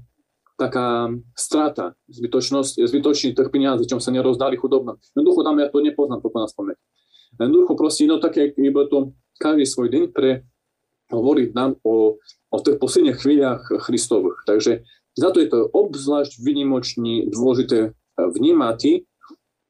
[0.59, 4.99] taká strata, zbytočnosť, zbytočný tých peniazí, čom sa nerozdali chudobno.
[5.15, 6.75] Jednoducho tam ja to nepoznám, to na spomeň.
[7.39, 10.43] Jednoducho proste, no také, iba to každý svoj deň pre
[11.15, 12.19] hovoriť nám o,
[12.51, 14.43] o tých posledných chvíľach Christových.
[14.43, 14.83] Takže
[15.15, 19.07] za to je to obzvlášť vynimočne dôležité vnímať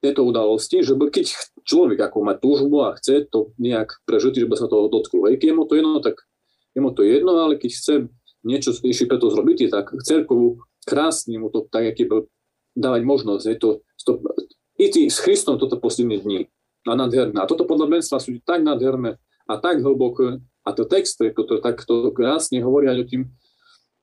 [0.02, 1.26] tieto udalosti, že keď
[1.66, 5.30] človek ako má túžbu a chce to nejak prežiť, že by sa toho dotklo.
[5.30, 6.22] Keď mu to jedno, tak
[6.76, 7.94] je mu to jedno, ale keď chce
[8.44, 12.06] niečo ešte preto zrobiť, tak cerkovu krásne mu to tak, aký
[12.76, 13.46] dávať možnosť.
[13.48, 13.70] Je to,
[14.04, 14.12] to
[14.78, 16.52] ísť s Christom toto posledné dni.
[16.86, 17.42] A nádherné.
[17.42, 19.18] A toto podobenstva sú tak nádherné
[19.50, 23.30] a tak hlboké, a to texty, ktoré takto krásne hovoria o tým,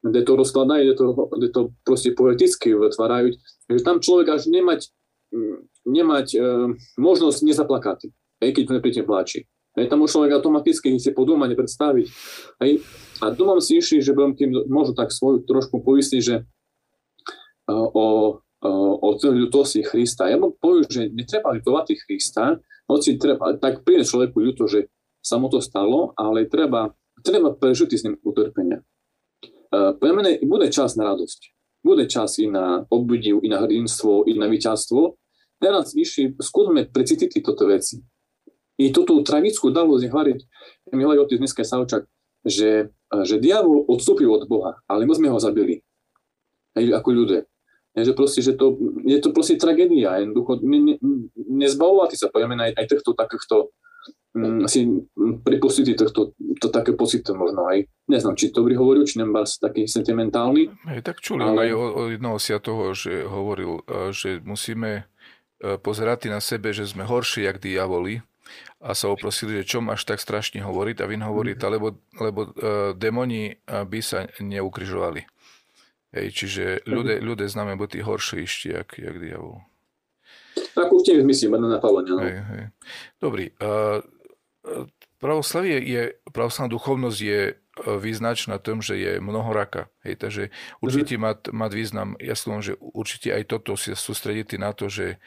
[0.03, 3.35] kde to rozkladajú, kde to, kde to proste poeticky vytvárajú,
[3.71, 4.91] že tam človek až nemať,
[5.35, 5.59] mm,
[5.91, 6.39] nemať e,
[6.99, 8.11] možnosť nezaplakať,
[8.43, 9.47] hej, keď to nepríte pláči.
[9.73, 12.07] Hej, tam už človek automaticky si podúmať, predstaviť.
[12.61, 12.85] Hej.
[13.25, 18.37] A domám si išli, že budem tým možno tak svoju trošku poistiť, že e, o,
[18.37, 20.29] o, o ľutosti Krista.
[20.29, 24.93] Ja poviem, že netreba ľutovať Krista, hoci treba, tak príde človeku ľuto, že
[25.25, 26.93] sa mu to stalo, ale treba,
[27.25, 28.85] treba prežiť s ním utrpenia.
[29.73, 31.41] Uh, mene bude čas na radosť.
[31.81, 35.17] Bude čas i na obdiv, i na hrdinstvo, i na víťazstvo.
[35.57, 38.03] Teraz vyšší, skúsme precítiť toto veci.
[38.83, 40.38] I túto tragickú udalosť hovoriť,
[40.99, 42.11] mi hovorí otec dneska Savčak,
[42.42, 42.90] že,
[43.23, 45.87] že diabol odstúpil od Boha, ale my sme ho zabili.
[46.75, 47.47] Aj ako ľudia.
[47.92, 50.16] Je, že proste, že to, je to proste tragédia.
[50.25, 50.95] Jednoducho, ne, ne,
[51.37, 53.57] nezbavovať sa, povieme, aj, aj týchto takýchto
[54.33, 54.88] mm, si
[55.45, 57.85] pripustiť to, to také pocity možno aj.
[58.09, 60.73] Neznám, či to hovoril, či nemám taký sentimentálny.
[60.88, 61.68] Hej, tak čuli ale...
[61.68, 63.85] aj o, o jednoho sia toho, že hovoril,
[64.16, 65.05] že musíme
[65.61, 68.25] pozerať na sebe, že sme horší jak diaboli
[68.83, 71.62] a sa oprosili, že čo máš tak strašne hovoriť a vin hovorí, mm.
[71.71, 71.88] lebo,
[72.19, 72.51] lebo uh,
[72.97, 75.23] demoni by sa neukrižovali.
[76.12, 79.65] Hej, čiže ľudia, ľudia známe byť horšie ešte, jak, jak diabol.
[80.77, 82.12] Ako v myslím, na napálenie.
[82.12, 82.21] No.
[82.21, 82.65] Hej, hej.
[83.17, 83.49] Dobrý.
[83.57, 84.05] Uh,
[85.23, 86.03] pravoslavie je
[86.35, 89.87] pravoslavná duchovnosť je e, význačná tom, že je mnohoraka.
[90.03, 90.43] Hej, takže
[90.83, 95.23] určite má, má význam, ja som, že určite aj toto si sústrediť na to, že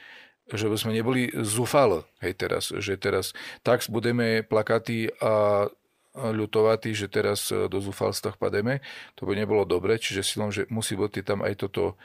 [0.51, 3.33] že by sme neboli zúfalo, hej teraz, že teraz
[3.65, 5.65] tak budeme plakatí a
[6.15, 8.79] ľutovatí, že teraz do zúfalstva pademe,
[9.19, 11.99] to by nebolo dobre, čiže silom, že musí byť tam aj toto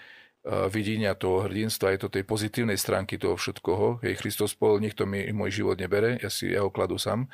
[0.72, 4.00] videnia toho hrdinstva, aj to tej pozitívnej stránky toho všetkoho.
[4.00, 7.28] Hej, Kristus povedal, nikto mi môj život nebere, ja si ja ho kladu sám.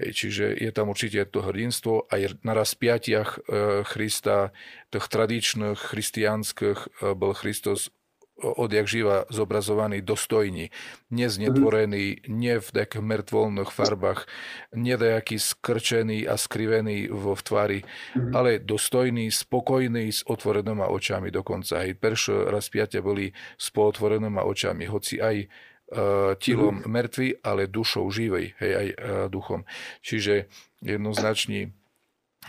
[0.00, 3.38] Hej, čiže je tam určite to hrdinstvo aj na rozpiatiach e,
[3.84, 4.56] Krista,
[4.88, 7.92] tých tradičných christianských e, bol Kristus
[8.38, 10.70] odjak živa zobrazovaný dostojný,
[11.10, 14.30] neznetvorený, nie v takých mŕtvolných farbách,
[14.74, 18.32] nedajaký skrčený a skrivený vo v tvári, mm-hmm.
[18.34, 21.82] ale dostojný, spokojný, s otvorenými očami dokonca.
[21.82, 26.90] Hej, peršo rozpiatia boli s pootvorenými očami, hoci aj uh, tilom mm-hmm.
[26.94, 28.96] mŕtvy, ale dušou živej, hej, aj uh,
[29.26, 29.66] duchom.
[30.02, 30.46] Čiže
[30.78, 31.74] jednoznačne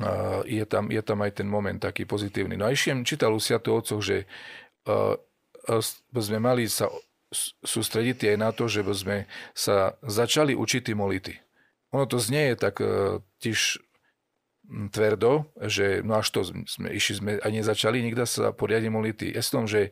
[0.02, 2.62] uh, je, tam, je tam aj ten moment taký pozitívny.
[2.62, 4.30] No a ešte čítal u Sviatov že
[4.86, 5.29] uh, by
[6.14, 6.88] sme mali sa
[7.62, 11.38] sústrediť aj na to, že sme sa začali učiť molity.
[11.94, 13.82] Ono to znie tak e, tiež
[14.70, 19.34] tvrdo, že no až to sme išli, sme a nezačali nikda sa poriadne molity.
[19.34, 19.90] Ja som, že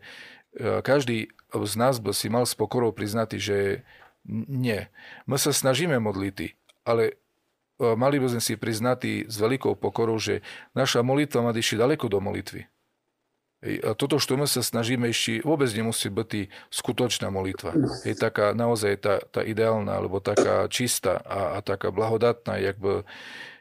[0.53, 3.57] e, každý z nás by si mal s pokorou priznať, že
[4.27, 4.85] nie.
[5.25, 6.53] My sa snažíme modlity,
[6.85, 7.17] ale
[7.81, 10.45] e, mali by sme si priznať s veľkou pokorou, že
[10.77, 12.69] naša molitva má ešte ďaleko do molitvy.
[13.99, 17.75] Toto, čo my sa snažíme ešte, vôbec nemusí byť skutočná molitva.
[18.07, 23.03] Je taká naozaj tá, tá ideálna, alebo taká čistá a, a taká blahodatná, jak by,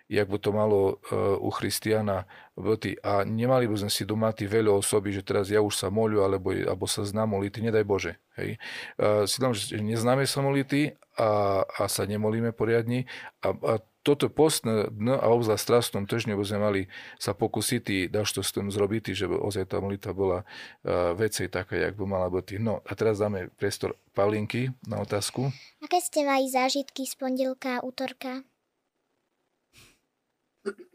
[0.06, 3.02] jak by to malo uh, u Christiana byť.
[3.02, 6.22] A nemali by sme si doma tí veľa osoby, že teraz ja už sa moľu,
[6.22, 8.12] alebo, alebo sa znám molity, nedaj Bože.
[8.38, 8.62] Hej.
[8.96, 13.10] Uh, si tam, že neznáme sa molity a, a sa nemolíme poriadne
[13.42, 13.74] a, a
[14.06, 16.82] toto postné dno a obzvlášť strastnom týždňu by sme mali
[17.18, 21.50] sa pokúsiť dať to s tým zrobiť, že by ozaj tá molitva bola uh, vecej
[21.50, 22.62] taká, jak by mala byť.
[22.62, 25.50] No a teraz dáme priestor Pavlinky na otázku.
[25.82, 28.46] Aké ste mali zážitky z pondelka a útorka?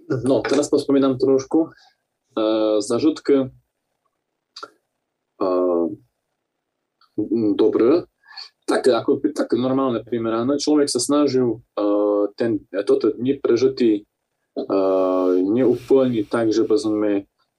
[0.07, 1.75] No, teraz pospomínam trošku.
[2.31, 3.51] Uh, zážitky
[5.43, 5.87] uh,
[7.59, 8.07] dobré,
[8.71, 10.55] tak, ako, tak normálne primerané.
[10.55, 14.07] Človek sa snažil uh, ten, toto dni prežitý
[14.55, 17.11] uh, neúplne tak, že by sme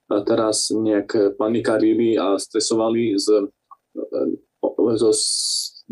[0.08, 3.52] teraz nejak panikarili a stresovali z,
[4.00, 5.04] uh, z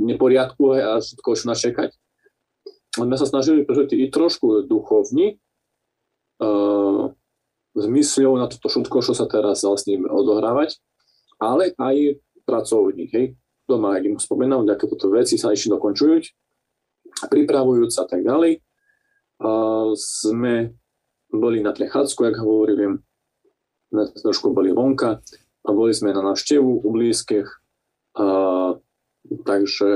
[0.01, 1.91] neporiadku a všetko už načekať.
[3.05, 5.37] My sa snažili prežiť i trošku duchovní,
[6.41, 7.13] uh,
[7.71, 10.81] s mysľou na toto všetko, čo sa teraz vlastne odohrávať,
[11.39, 13.07] ale aj pracovní.
[13.15, 13.40] Hej
[13.71, 16.27] doma, ak im spomínam, nejaké toto veci sa ešte dokončujú,
[17.31, 18.59] pripravujúc a tak ďalej.
[19.41, 19.51] A
[19.95, 20.75] sme
[21.31, 23.01] boli na Tlechácku, jak hovorím,
[23.95, 25.23] trošku boli vonka
[25.63, 27.49] a boli sme na návštevu u blízkych.
[28.19, 28.27] A,
[29.47, 29.91] takže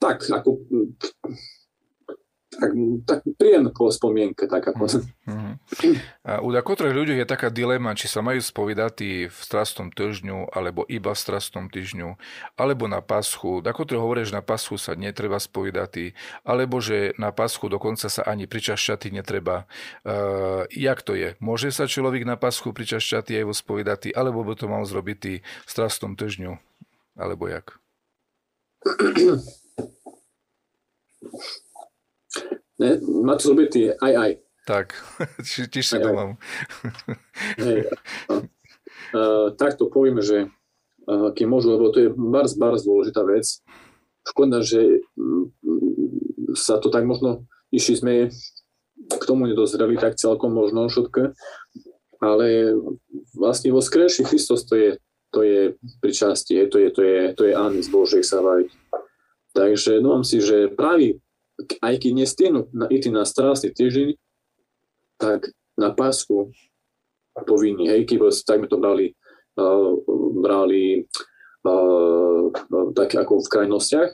[0.00, 0.64] tak, ako
[2.50, 2.74] tak,
[3.06, 4.50] tak príjemná spomienka.
[4.50, 5.06] Tak ako...
[5.30, 5.54] Mm-hmm.
[6.26, 10.82] A u niektorých ľudí je taká dilema, či sa majú spovedať v strastom týždňu, alebo
[10.90, 12.18] iba v strastom týždňu,
[12.58, 13.62] alebo na paschu.
[13.62, 18.50] Niektorí hovoria, že na paschu sa netreba spovedať, alebo že na paschu dokonca sa ani
[18.50, 19.70] pričašťati netreba.
[20.02, 21.38] Uh, jak to je?
[21.38, 25.70] Môže sa človek na paschu pričašťati aj vo spovedať, alebo by to mal zrobiť v
[25.70, 26.58] strastom týždňu?
[27.14, 27.78] Alebo jak?
[32.80, 32.96] Ne?
[33.24, 34.30] Má to zrobiť aj aj.
[34.64, 34.94] Tak,
[35.72, 36.30] tiež si to mám.
[37.58, 37.90] Hej,
[39.12, 40.48] uh, takto povieme, že
[41.08, 43.44] uh, keď môžu, lebo to je bars, bars dôležitá vec.
[44.24, 45.50] Škoda, že um,
[46.54, 48.12] sa to tak možno, išli sme
[49.08, 51.32] k tomu nedozreli tak celkom možno všetko,
[52.20, 52.76] ale
[53.32, 54.90] vlastne vo skreši Kristus to je,
[55.32, 58.70] to je pričastie, to je, to je, to je Anis Božej sa vajiť.
[59.50, 61.18] Takže no si, že práve
[61.80, 64.16] aj keď nestihnú na, ísť na strásny týždeň,
[65.20, 66.52] tak na pásku
[67.46, 69.16] povinní, hej, keď tak sme to brali,
[69.60, 69.92] uh,
[70.40, 71.04] brali
[71.64, 72.44] uh,
[72.96, 74.10] tak ako v krajnostiach.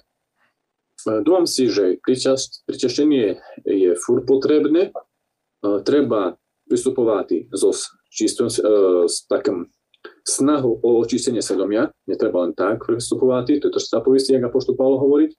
[1.22, 6.34] Dúfam si, že pričaštenie je fur potrebné, uh, treba
[6.66, 7.70] vystupovať so
[8.10, 9.70] čistom, uh, s takým
[10.26, 14.50] snahu o očistenie svedomia, netreba len tak vystupovať, to je to, čo sa povistí, ako
[14.50, 15.30] Apoštol Pavlo hovoriť,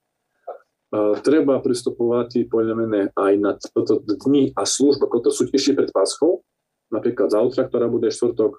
[1.20, 6.44] treba pristupovať podľa mňa aj na toto dni a služba, ktoré sú ešte pred Paschou,
[6.88, 8.56] napríklad zautra, ktorá bude štvrtok,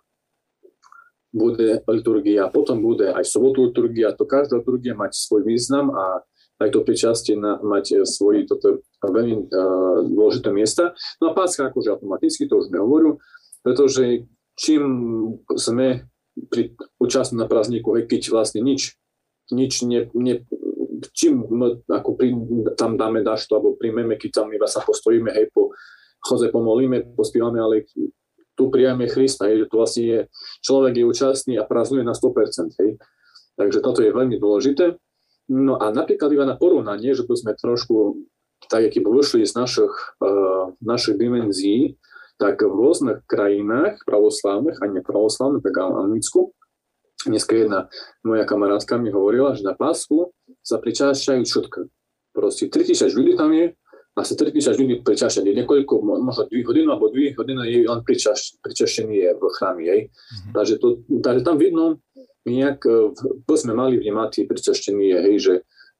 [1.33, 6.25] bude liturgia, potom bude aj sobotu liturgia, to každá liturgia mať svoj význam a
[6.59, 10.91] aj to pričastie na, mať svoji toto veľmi uh, dôležité miesta.
[11.23, 13.15] No a Páscha akože automaticky, to už nehovorím,
[13.63, 14.27] pretože
[14.59, 14.83] čím
[15.55, 16.09] sme
[16.51, 18.99] pri účastní na prázdniku, keď vlastne nič,
[19.51, 20.43] nič ne, ne,
[21.15, 21.43] čím
[21.87, 22.35] ako pri,
[22.75, 25.73] tam dáme dažto, alebo príjmeme, keď tam iba sa postojíme, hej, po
[26.19, 27.87] chodze pomolíme, pospívame, ale
[28.59, 30.19] tu prijame Krista, hej, že tu vlastne je,
[30.63, 32.99] človek je účastný a prázdnuje na 100%, hej.
[33.55, 34.99] Takže toto je veľmi dôležité.
[35.49, 38.19] No a napríklad iba na porovnanie, že sme trošku
[38.67, 41.95] tak, aký vyšli z našich, uh, našich dimenzií,
[42.39, 46.55] tak v rôznych krajinách pravoslávnych a nepravoslávnych, tak Anglicku,
[47.27, 47.91] dneska jedna
[48.23, 50.31] moja kamarátka mi hovorila, že na pásku
[50.63, 51.79] sa pričášajú všetko.
[52.31, 53.75] Proste 3000 ľudí tam je,
[54.19, 55.55] a sa 3000 ľudí pričašení.
[55.63, 59.83] Niekoľko, možno 2 hodiny alebo 2 hodiny je len pričaš, pričašený je v chrámi.
[59.87, 60.01] Hej.
[60.11, 60.51] Mm-hmm.
[60.51, 60.87] Takže, to,
[61.23, 62.03] takže tam vidno,
[62.43, 62.83] nejak,
[63.47, 65.53] to sme mali vnímať pričaštenie, hej, že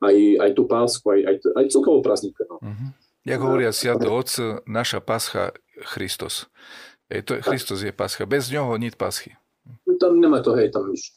[0.04, 2.36] aj, aj tú pásku, aj, aj, aj celkovo prázdnik.
[2.44, 2.60] No.
[2.60, 2.90] Mm-hmm.
[3.24, 5.56] Jak hovoria Sviaté Otce, naša pascha
[5.96, 6.52] Christos.
[7.08, 8.28] Hej, to, Christos je pascha.
[8.28, 9.39] Bez ňoho nič paschy.
[10.00, 11.12] Tam nemá to, hej, tam nič.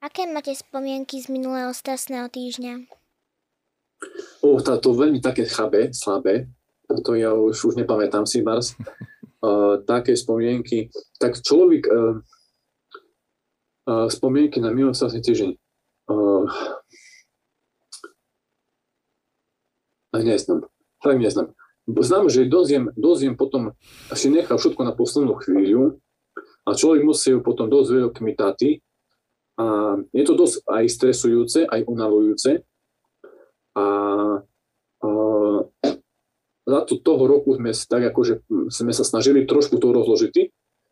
[0.00, 2.88] Aké máte spomienky z minulého strasného týždňa?
[4.40, 6.48] O, tá, to veľmi také chabé, slabé.
[6.88, 8.72] To ja už, už nepamätám si, Mars.
[9.44, 10.88] Uh, také spomienky.
[11.20, 11.84] Tak človek...
[11.88, 12.24] Uh,
[13.88, 15.50] uh, spomienky na minulý strasný týždeň.
[16.08, 16.48] Uh,
[20.16, 20.64] neznám.
[21.04, 21.52] Tak neznám.
[21.98, 23.74] Znám, že doziem, doziem potom,
[24.14, 25.98] si nechal všetko na poslednú chvíľu
[26.66, 28.84] a človek musí potom dosť veľa kmitáty
[29.58, 32.62] a je to dosť aj stresujúce, aj unavujúce
[33.74, 33.86] a,
[35.02, 35.08] a
[36.70, 40.34] za to, toho roku sme tak akože sme sa snažili trošku to rozložiť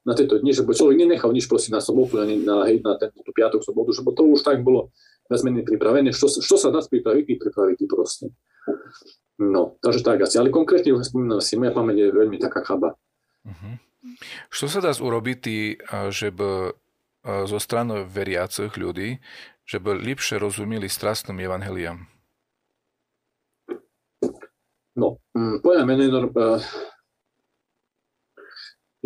[0.08, 3.20] na tieto dni, že človek nenechal nič proste na sobotu, ani na, hej, na tento
[3.28, 4.88] piatok, sobotu, že to už tak bolo
[5.28, 6.16] viac menej pripravené.
[6.16, 8.32] Čo, čo sa dá pripraviť, pripraviť proste.
[9.38, 10.42] No, takže tak asi.
[10.42, 12.98] Ale konkrétne spomínam si, moja pamäť je veľmi taká chaba.
[13.46, 13.74] Uh-huh.
[14.50, 15.40] Čo sa dá urobiť,
[16.10, 16.74] že by
[17.46, 19.22] zo strany veriacich ľudí,
[19.62, 22.10] že by lepšie rozumeli strastným evanheliám?
[24.98, 25.94] No, mm, podľa mňa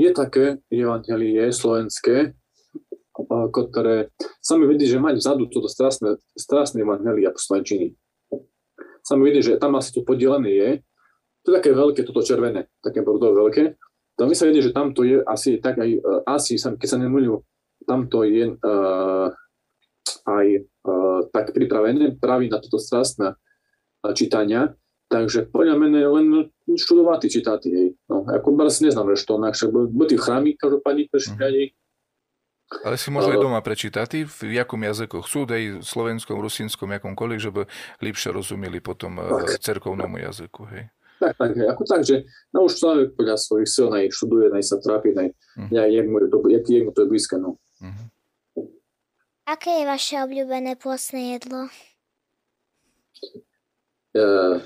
[0.01, 2.33] je také evangelie slovenské,
[3.53, 4.09] ktoré
[4.41, 7.93] sami vidí, že mať vzadu toto strastné, strastné evangelia po slovenčiny
[9.03, 10.71] sa mi vidí, že tam asi to podielené je.
[11.43, 13.65] To je také veľké, toto červené, také bordové veľké.
[14.15, 16.99] Tam mi sa vidí, že tam to je asi tak aj, uh, asi, keď sa
[17.03, 17.43] nemýlim,
[17.83, 19.29] tam to je uh,
[20.23, 23.35] aj uh, tak pripravené práve na toto strastné
[24.15, 24.75] čítania.
[25.13, 26.27] Takže podľa mňa len
[26.65, 27.61] študovať čítať.
[27.69, 28.01] Hej.
[28.09, 31.77] No, ako si neznám, že to nakšak, bo tí chrámy každopádne prešľadí,
[32.81, 37.51] ale si môžu aj doma prečítať, v jakom jazyku chcú, aj slovenskom, rusínskom, jakomkoľvek, že
[37.53, 37.62] by
[38.01, 39.61] lepšie rozumeli potom tak.
[39.61, 40.62] cerkovnému jazyku.
[40.73, 40.89] Hej.
[41.20, 41.68] Tak, tak, hej.
[41.70, 42.16] ako tak, že
[42.51, 45.70] no už človek podľa svojich sil nej študuje, nej sa trápi, nej, uh-huh.
[45.70, 47.37] jak, mu je to, jak, jak mu to je blízke.
[47.39, 47.61] No.
[47.79, 48.07] Uh-huh.
[49.47, 51.70] Aké je vaše obľúbené pôstne jedlo?
[54.12, 54.59] Uh,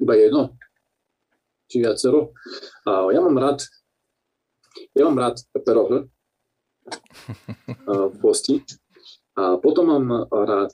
[0.00, 0.42] iba jedno?
[1.68, 2.32] Či viacero?
[2.88, 3.60] Uh, ja mám rád
[4.94, 6.10] ja mám rád perohl,
[8.20, 8.64] postiť.
[9.34, 10.72] A potom mám rád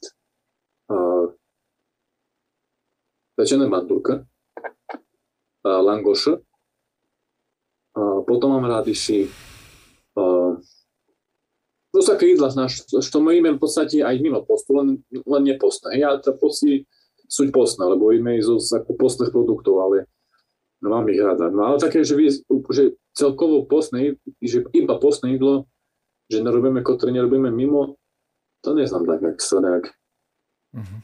[3.35, 4.29] pečené mandulka,
[5.65, 6.45] langoše.
[8.29, 9.31] Potom mám rád si
[11.91, 12.55] to sú také jedla,
[13.03, 15.99] što my jíme v podstate aj mimo postu, len, len nepostné.
[15.99, 16.87] Ja to posti
[17.27, 20.07] sú postné, lebo jíme zo ako postných produktov, ale
[20.83, 21.51] no, mám ich rada.
[21.51, 22.15] No ale také, že,
[22.71, 25.67] že celkovo postné, že iba postné jedlo
[26.31, 27.99] že nerobíme, ktoré nerobíme mimo,
[28.63, 29.85] to neznám tak, jak sa nejak.
[30.79, 31.03] Hm.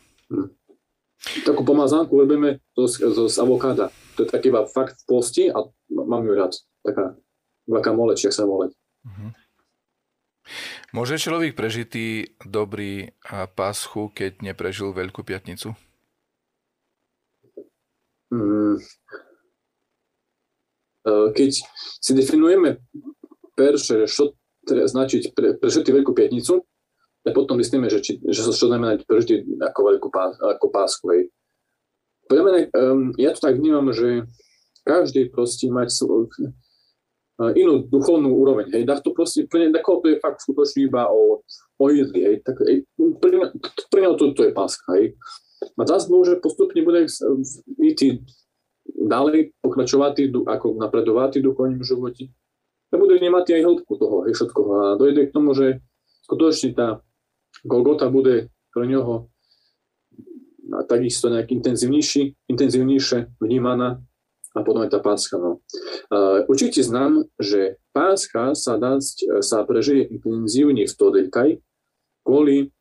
[1.42, 3.90] Takú pomazánku robíme zo, zo, z avokáda.
[4.14, 6.54] To je taký iba fakt v posti a mám ju rád.
[6.86, 7.18] Taká
[7.66, 8.70] guacamole, či sa volať.
[9.02, 9.30] Uh-huh.
[10.94, 13.10] Môže človek prežitý dobrý
[13.58, 15.74] paschu, keď neprežil Veľkú piatnicu?
[18.30, 18.78] Mm.
[21.06, 21.50] Keď
[21.98, 22.78] si definujeme
[23.58, 26.66] perše, čo značiť pre, pre všetky Veľkú pietnicu
[27.26, 31.04] a potom myslíme, že, či, že sa čo znamená prežiť ako veľkú pás, ako pásku.
[31.10, 31.22] Hej.
[32.30, 34.26] Podľa mňa, um, ja to tak vnímam, že
[34.86, 38.70] každý proste mať svoj, uh, inú duchovnú úroveň.
[38.70, 38.86] Hej.
[38.86, 41.42] Tak to proste, pre to je fakt skutočne iba o,
[41.82, 42.22] o jedli.
[42.22, 42.36] Hej.
[42.46, 42.86] Tak, hej,
[43.18, 43.48] pre, mňa,
[43.90, 44.86] pre to, to je páska.
[44.94, 45.18] Hej.
[45.74, 48.22] A zase môže postupne bude ísť
[48.86, 52.30] ďalej, pokračovať, ako napredovať v živote
[52.90, 54.60] a bude vnímať aj hĺbku toho, hej, všetko.
[54.70, 55.82] A dojde k tomu, že
[56.26, 56.88] skutočne tá
[57.64, 59.32] Golgota bude pre ňoho
[60.86, 64.02] takisto nejak intenzívnejší, intenzívnejšie vnímaná
[64.56, 65.38] a potom je tá páska.
[65.38, 65.62] No.
[66.48, 68.98] určite znam, že páska sa, dá,
[69.44, 71.48] sa prežije intenzívne v Todeľkaj,
[72.26, 72.72] kvôli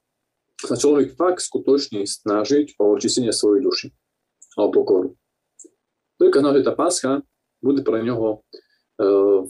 [0.56, 3.88] sa človek fakt skutočne snažiť o očistenie svojej duši
[4.56, 5.14] a o pokoru.
[6.16, 7.22] To je že tá páska
[7.60, 8.46] bude pre neho
[9.00, 9.44] uh,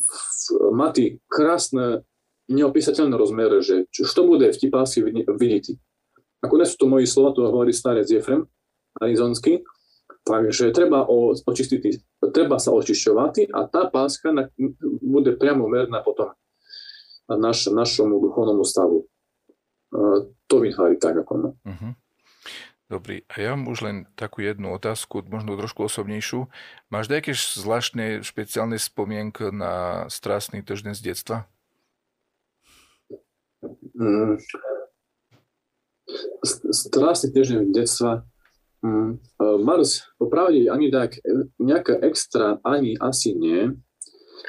[0.73, 2.05] mať krásne,
[2.49, 5.65] neopísateľné rozmery, že čo, čo bude v pásky vidieť.
[6.45, 8.45] Ako nie sú to moji slova, to hovorí starec Jefrem
[9.01, 9.65] Arizonsky,
[10.21, 11.81] takže treba o, očistiť,
[12.29, 14.53] treba sa očišťovať a tá páska na,
[15.01, 16.37] bude priamo merná potom
[17.25, 19.09] naš, našomu duchovnému stavu.
[19.89, 21.49] Uh, to vytvári tak ako no.
[21.65, 21.93] Uh-huh.
[22.85, 23.25] Dobrý.
[23.33, 26.53] A ja mám už len takú jednu otázku, možno trošku osobnejšiu.
[26.93, 31.37] Máš nejaké zvláštne, špeciálne spomienky na strastný týždeň z detstva?
[33.97, 34.37] Mm.
[36.69, 38.21] Strastný týždeň detstva.
[38.85, 39.17] Mm.
[39.65, 41.17] Mars, popravde ani tak
[41.57, 43.73] nejaká extra, ani asi nie.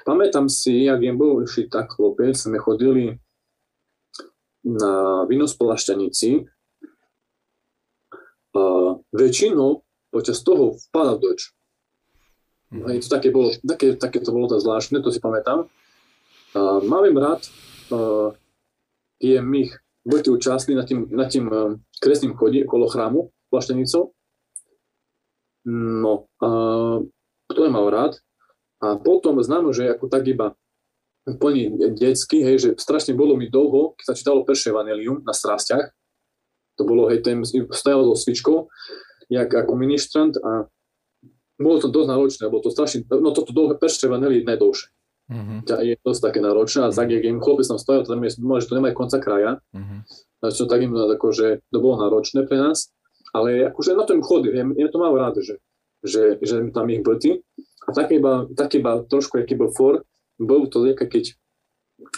[0.05, 3.16] Pamätám si, jak viem, bol ešte tak chlopec, sme chodili
[4.61, 6.53] na Vinospolašťanici,
[8.57, 8.65] a
[9.13, 11.53] väčšinou počas toho vpada doč.
[12.73, 12.89] Mm.
[12.91, 15.69] Hej, to také, bolo, také, také to bolo to zvláštne, to si pamätám.
[16.57, 17.45] A mám rád
[17.93, 18.33] uh,
[19.21, 19.77] tie mých
[20.07, 21.51] budete účastní na tým, na tým
[21.99, 24.15] kresným chodí okolo chrámu Plaštenicou.
[25.67, 27.03] No, uh,
[27.51, 28.23] to je mal rád.
[28.79, 30.55] A potom znám, že ako tak iba
[31.27, 35.91] úplne detsky, hej, že strašne bolo mi dlho, keď sa čítalo prvé evanelium na strastiach,
[36.77, 38.68] to bolo, hej, ten stajal so svičkou,
[39.33, 40.68] jak ako ministrant a
[41.57, 44.93] bolo to dosť náročné, bolo to strašne, no toto dlhé peršče vanili najdlhšie.
[45.27, 45.59] Mm-hmm.
[45.83, 48.79] Je dosť také náročné a tak, jak im chlopec tam stojal, tam je, že to
[48.79, 50.01] nemá konca kraja, mm-hmm.
[50.39, 52.95] takže to tak im akože, to bolo náročné pre nás,
[53.35, 55.59] ale akože na tom chodí, ja, ja to mám rád, že,
[56.07, 57.43] že, že tam ich brty
[57.87, 60.07] a tak iba, tak iba trošku, aký bol for,
[60.39, 61.35] bol to keď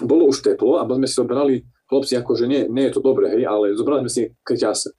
[0.03, 3.49] bolo už teplo a sme si zobrali chlapci, akože nie, nie je to dobré, hej,
[3.49, 4.93] ale zobrali sme si kreťase.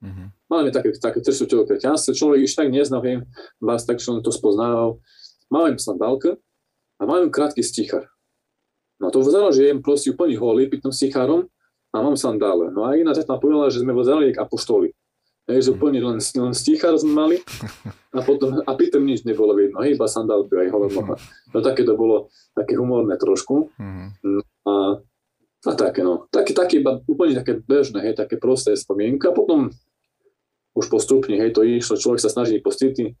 [0.00, 0.26] Mm-hmm.
[0.48, 3.26] Máme také, také trsuteľové kreťase, človek ešte tak neznal, hej,
[3.60, 5.02] vás tak som to spoznával.
[5.50, 6.38] Máme sandálka
[6.96, 8.06] a máme krátky stichar.
[9.02, 11.48] No to vyzeralo, že jem proste úplne holý, pitným stichárom
[11.90, 12.70] a mám sandále.
[12.70, 14.94] No a iná teta povedala, že sme vyzerali jak apoštoli.
[15.50, 17.36] Hej, že úplne len, len stichár sme mali
[18.16, 20.86] a potom, a pritom nič nebolo vidno, hej, iba sandálky aj holé.
[21.52, 23.74] No také to bolo také humorné trošku.
[23.74, 24.06] Mm-hmm.
[24.70, 24.72] A
[25.60, 26.24] a také no.
[26.32, 29.28] Také, také iba úplne také bežné, hej, také prosté spomienky.
[29.28, 29.68] A potom
[30.72, 33.12] už postupne, hej, to išlo, človek sa snaží postiť.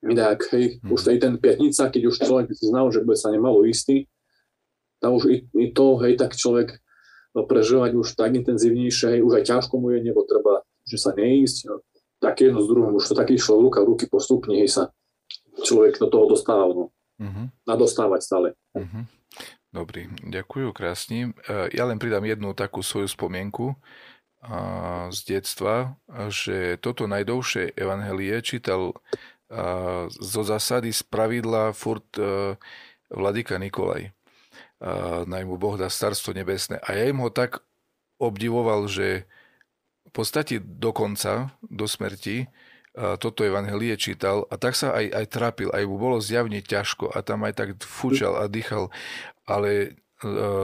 [0.00, 0.96] Tak, hej, hmm.
[0.96, 4.08] už aj ten piatnica, keď už človek znal, že bude sa nemalo istý,
[4.96, 6.80] tak už i, i to, hej, tak človek
[7.36, 11.12] no, prežívať už tak intenzívnejšie, hej, už aj ťažko mu je, nebo treba, že sa
[11.12, 11.68] neísť.
[11.68, 11.84] No,
[12.16, 14.82] tak jedno z druhom, už to tak išlo ruka v ruky postupne, hej, sa
[15.60, 16.86] človek do toho dostával, no.
[17.20, 17.52] Uh-huh.
[17.68, 18.48] A dostávať stále.
[18.72, 19.04] Uh-huh.
[19.70, 21.30] Dobrý, ďakujem krásne.
[21.46, 23.78] E, ja len pridám jednu takú svoju spomienku
[25.12, 25.94] z detstva,
[26.32, 28.96] že toto najdovšie evangelie čítal
[30.10, 32.56] zo zásady z pravidla furt e,
[33.12, 34.10] Vladika Nikolaj.
[35.28, 36.80] Najmu Boh dá starstvo nebesné.
[36.80, 37.60] A ja im ho tak
[38.16, 39.28] obdivoval, že
[40.08, 42.48] v podstate do konca, do smrti,
[42.94, 47.22] toto evangelie čítal a tak sa aj, aj trápil, aj mu bolo zjavne ťažko a
[47.22, 48.90] tam aj tak fúčal a dýchal
[49.50, 49.88] ale e,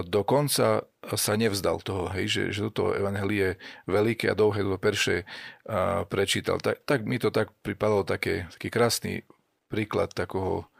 [0.06, 3.58] dokonca sa nevzdal toho, hej, že, že toto evangelie
[3.90, 5.26] veľké a dlhé do perše
[5.66, 6.62] a, prečítal.
[6.62, 9.12] Tak, tak mi to tak pripadalo také, taký krásny
[9.66, 10.70] príklad takoho,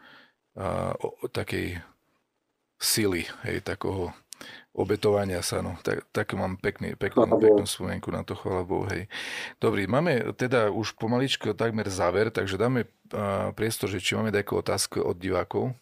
[0.55, 1.83] a, o, takej
[2.79, 4.15] sily, hej, takoho
[4.77, 5.65] obetovania sa.
[5.65, 5.75] No.
[5.81, 8.85] Tak, tak mám pekný, peknú, peknú spomienku na to, chvala Bohu.
[8.85, 9.09] Hej.
[9.57, 14.61] Dobrý, máme teda už pomaličko takmer záver, takže dáme uh, priestor, že či máme nejakú
[14.61, 15.73] otázku od divákov.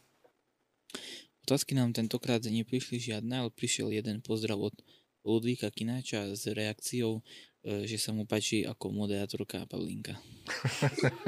[1.46, 4.74] Otázky nám tentokrát neprišli žiadne, ale prišiel jeden pozdrav od
[5.22, 7.22] Ludvíka Kináča s reakciou,
[7.62, 10.18] e, že sa mu páči ako moderátorka Pavlinka.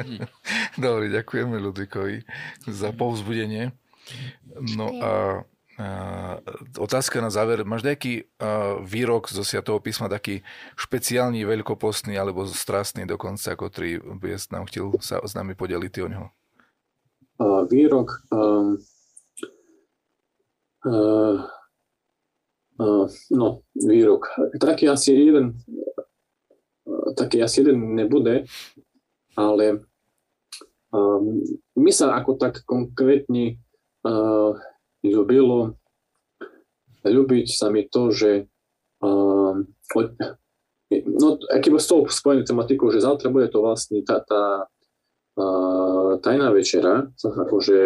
[0.01, 0.25] hm.
[0.81, 2.25] Dobre, ďakujeme Ludvíkovi
[2.65, 3.77] za povzbudenie.
[4.57, 5.11] No a,
[5.77, 5.87] a
[6.81, 7.61] otázka na záver.
[7.61, 10.41] Máš nejaký a, výrok zo Sviatého písma, taký
[10.81, 16.07] špeciálny, veľkopostný alebo strastný dokonca, ako ktorý by nám chcel sa s nami podeliť o
[16.09, 16.27] neho?
[17.37, 18.25] Uh, výrok...
[18.33, 18.96] Um Uh, uh,
[23.31, 24.27] no, výrok.
[24.59, 25.59] Taký asi jeden,
[26.85, 28.45] uh, taký asi jeden nebude,
[29.37, 29.83] ale
[31.77, 33.59] mi sa ako tak konkrétne
[35.03, 35.75] ľúbilo
[37.05, 38.47] ľúbiť sa mi to, že
[39.03, 39.53] uh,
[40.91, 44.67] no, akýba s tou spojenou tematikou, že zajtra bude to vlastne tá, tá
[46.23, 47.77] tajná večera, akože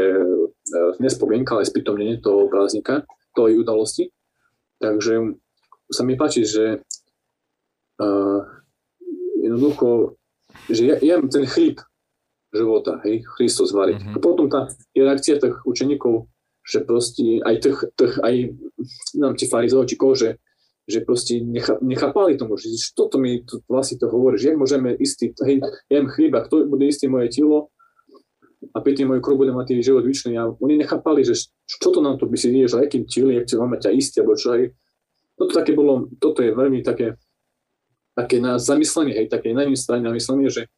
[0.99, 3.03] nespomienka, ale spýtomnenie toho prázdnika,
[3.36, 4.11] tej udalosti.
[4.82, 5.38] Takže
[5.91, 6.82] sa mi páči, že
[8.01, 8.41] uh,
[9.39, 10.17] jednoducho,
[10.72, 11.84] že ja jem ten chlieb
[12.51, 14.03] života, hej, Kristus variť.
[14.03, 14.15] Mm-hmm.
[14.15, 16.28] A potom tá reakcia tých učeníkov,
[16.67, 18.36] že proste aj tých, tých aj
[19.15, 20.36] nám ti farizov, či kože,
[20.84, 24.59] že proste necha, nechápali tomu, že čo to mi tu vlastne to hovorí, že jak
[24.59, 27.72] môžeme istý, hej, jem chlieba, kto bude istý moje telo
[28.62, 30.38] a pýtať moju krv bude mať život vyčný.
[30.38, 33.49] A oni nechápali, že čo to nám to by si nie, že akým tili, jak
[33.57, 34.70] máme ťa istý, alebo čo aj.
[35.36, 37.18] Toto také bolo, toto je veľmi také,
[38.14, 40.70] také na zamyslenie, hej, také na strane namyslenie, že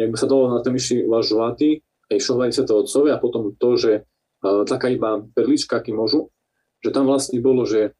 [0.00, 3.52] jak by sa dalo na tom išli uvažovať, aj šovali sa to otcovia a potom
[3.52, 6.32] to, že uh, taká iba perlička, aký môžu,
[6.80, 7.92] že tam vlastne bolo, že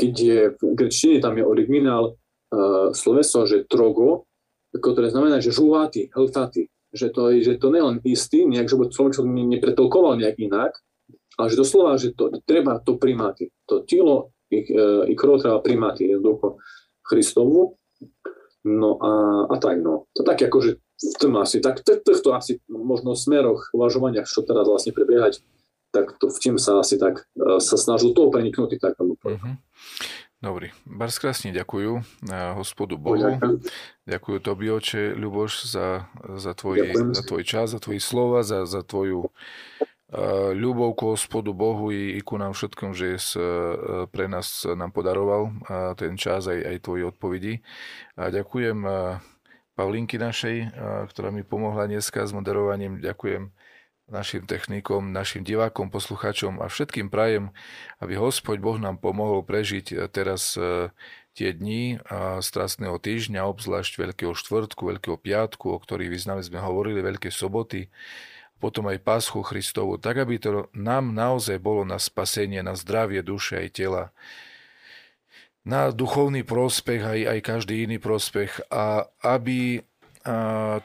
[0.00, 4.24] keď je v grečtine, tam je originál uh, sloveso, že trogo,
[4.72, 10.14] ktoré znamená, že žuváty, hltáty, že to, že to len istý, nejak, že človek nepretolkoval
[10.22, 10.78] nejak inak,
[11.34, 13.50] ale že doslova, že to, treba to primáty.
[13.66, 16.62] To telo, ich, uh, ich krv treba primáty, jednoducho
[17.02, 17.76] Christovu.
[18.64, 19.12] No a,
[19.50, 20.08] a tak, no.
[20.16, 24.94] To tak akože v tom asi, tak týchto asi možno smeroch uvažovania, čo teraz vlastne
[24.94, 25.42] prebiehať,
[25.92, 29.54] tak to v čím sa asi tak uh, sa snažil toho preniknúť tak mm-hmm.
[30.44, 30.76] Dobrý.
[30.84, 32.04] Bars krásne ďakujú
[32.60, 33.16] hospodu Bohu.
[33.16, 33.64] Ďakujem.
[34.04, 38.84] Ďakujú Tobi, oče Ľuboš, za, za, tvoj, za tvoj čas, za tvoji slova, za, za
[38.84, 44.28] tvoju uh, ľubov ku hospodu Bohu i, i ku nám všetkom, že s, uh, pre
[44.28, 47.54] nás nám podaroval uh, ten čas aj, aj tvoji odpovedi.
[48.20, 49.24] A ďakujem uh,
[49.74, 50.70] Pavlinky našej,
[51.10, 53.02] ktorá mi pomohla dneska s moderovaním.
[53.02, 53.50] Ďakujem
[54.08, 57.50] našim technikom, našim divákom, poslucháčom a všetkým prajem,
[58.04, 60.92] aby Hospod Boh nám pomohol prežiť teraz e,
[61.34, 61.98] tie dni
[62.38, 67.90] strastného týždňa, obzvlášť Veľkého štvrtku, Veľkého piatku, o ktorých význame sme hovorili, Veľké soboty,
[68.62, 73.58] potom aj Páschu Christovu, tak aby to nám naozaj bolo na spasenie, na zdravie duše
[73.58, 74.04] aj tela
[75.64, 79.80] na duchovný prospech, aj, aj každý iný prospech a aby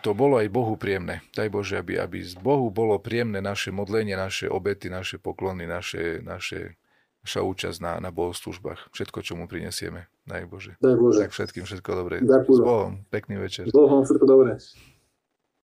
[0.03, 1.23] to bolo aj Bohu príjemné.
[1.31, 6.19] Daj Bože, aby, aby z Bohu bolo príjemné naše modlenie, naše obety, naše poklony, naše,
[6.19, 6.75] naše,
[7.23, 8.91] naša účasť na, na bohoslužbách.
[8.91, 10.11] Všetko, čo mu prinesieme.
[10.27, 10.71] Daj Bože.
[10.83, 11.19] Daj Bože.
[11.23, 12.15] Tak všetkým všetko dobré.
[12.19, 12.59] Ďakujem.
[12.59, 12.93] S Bohom.
[13.07, 13.63] Pekný večer.
[13.65, 14.59] S Bohom všetko dobré.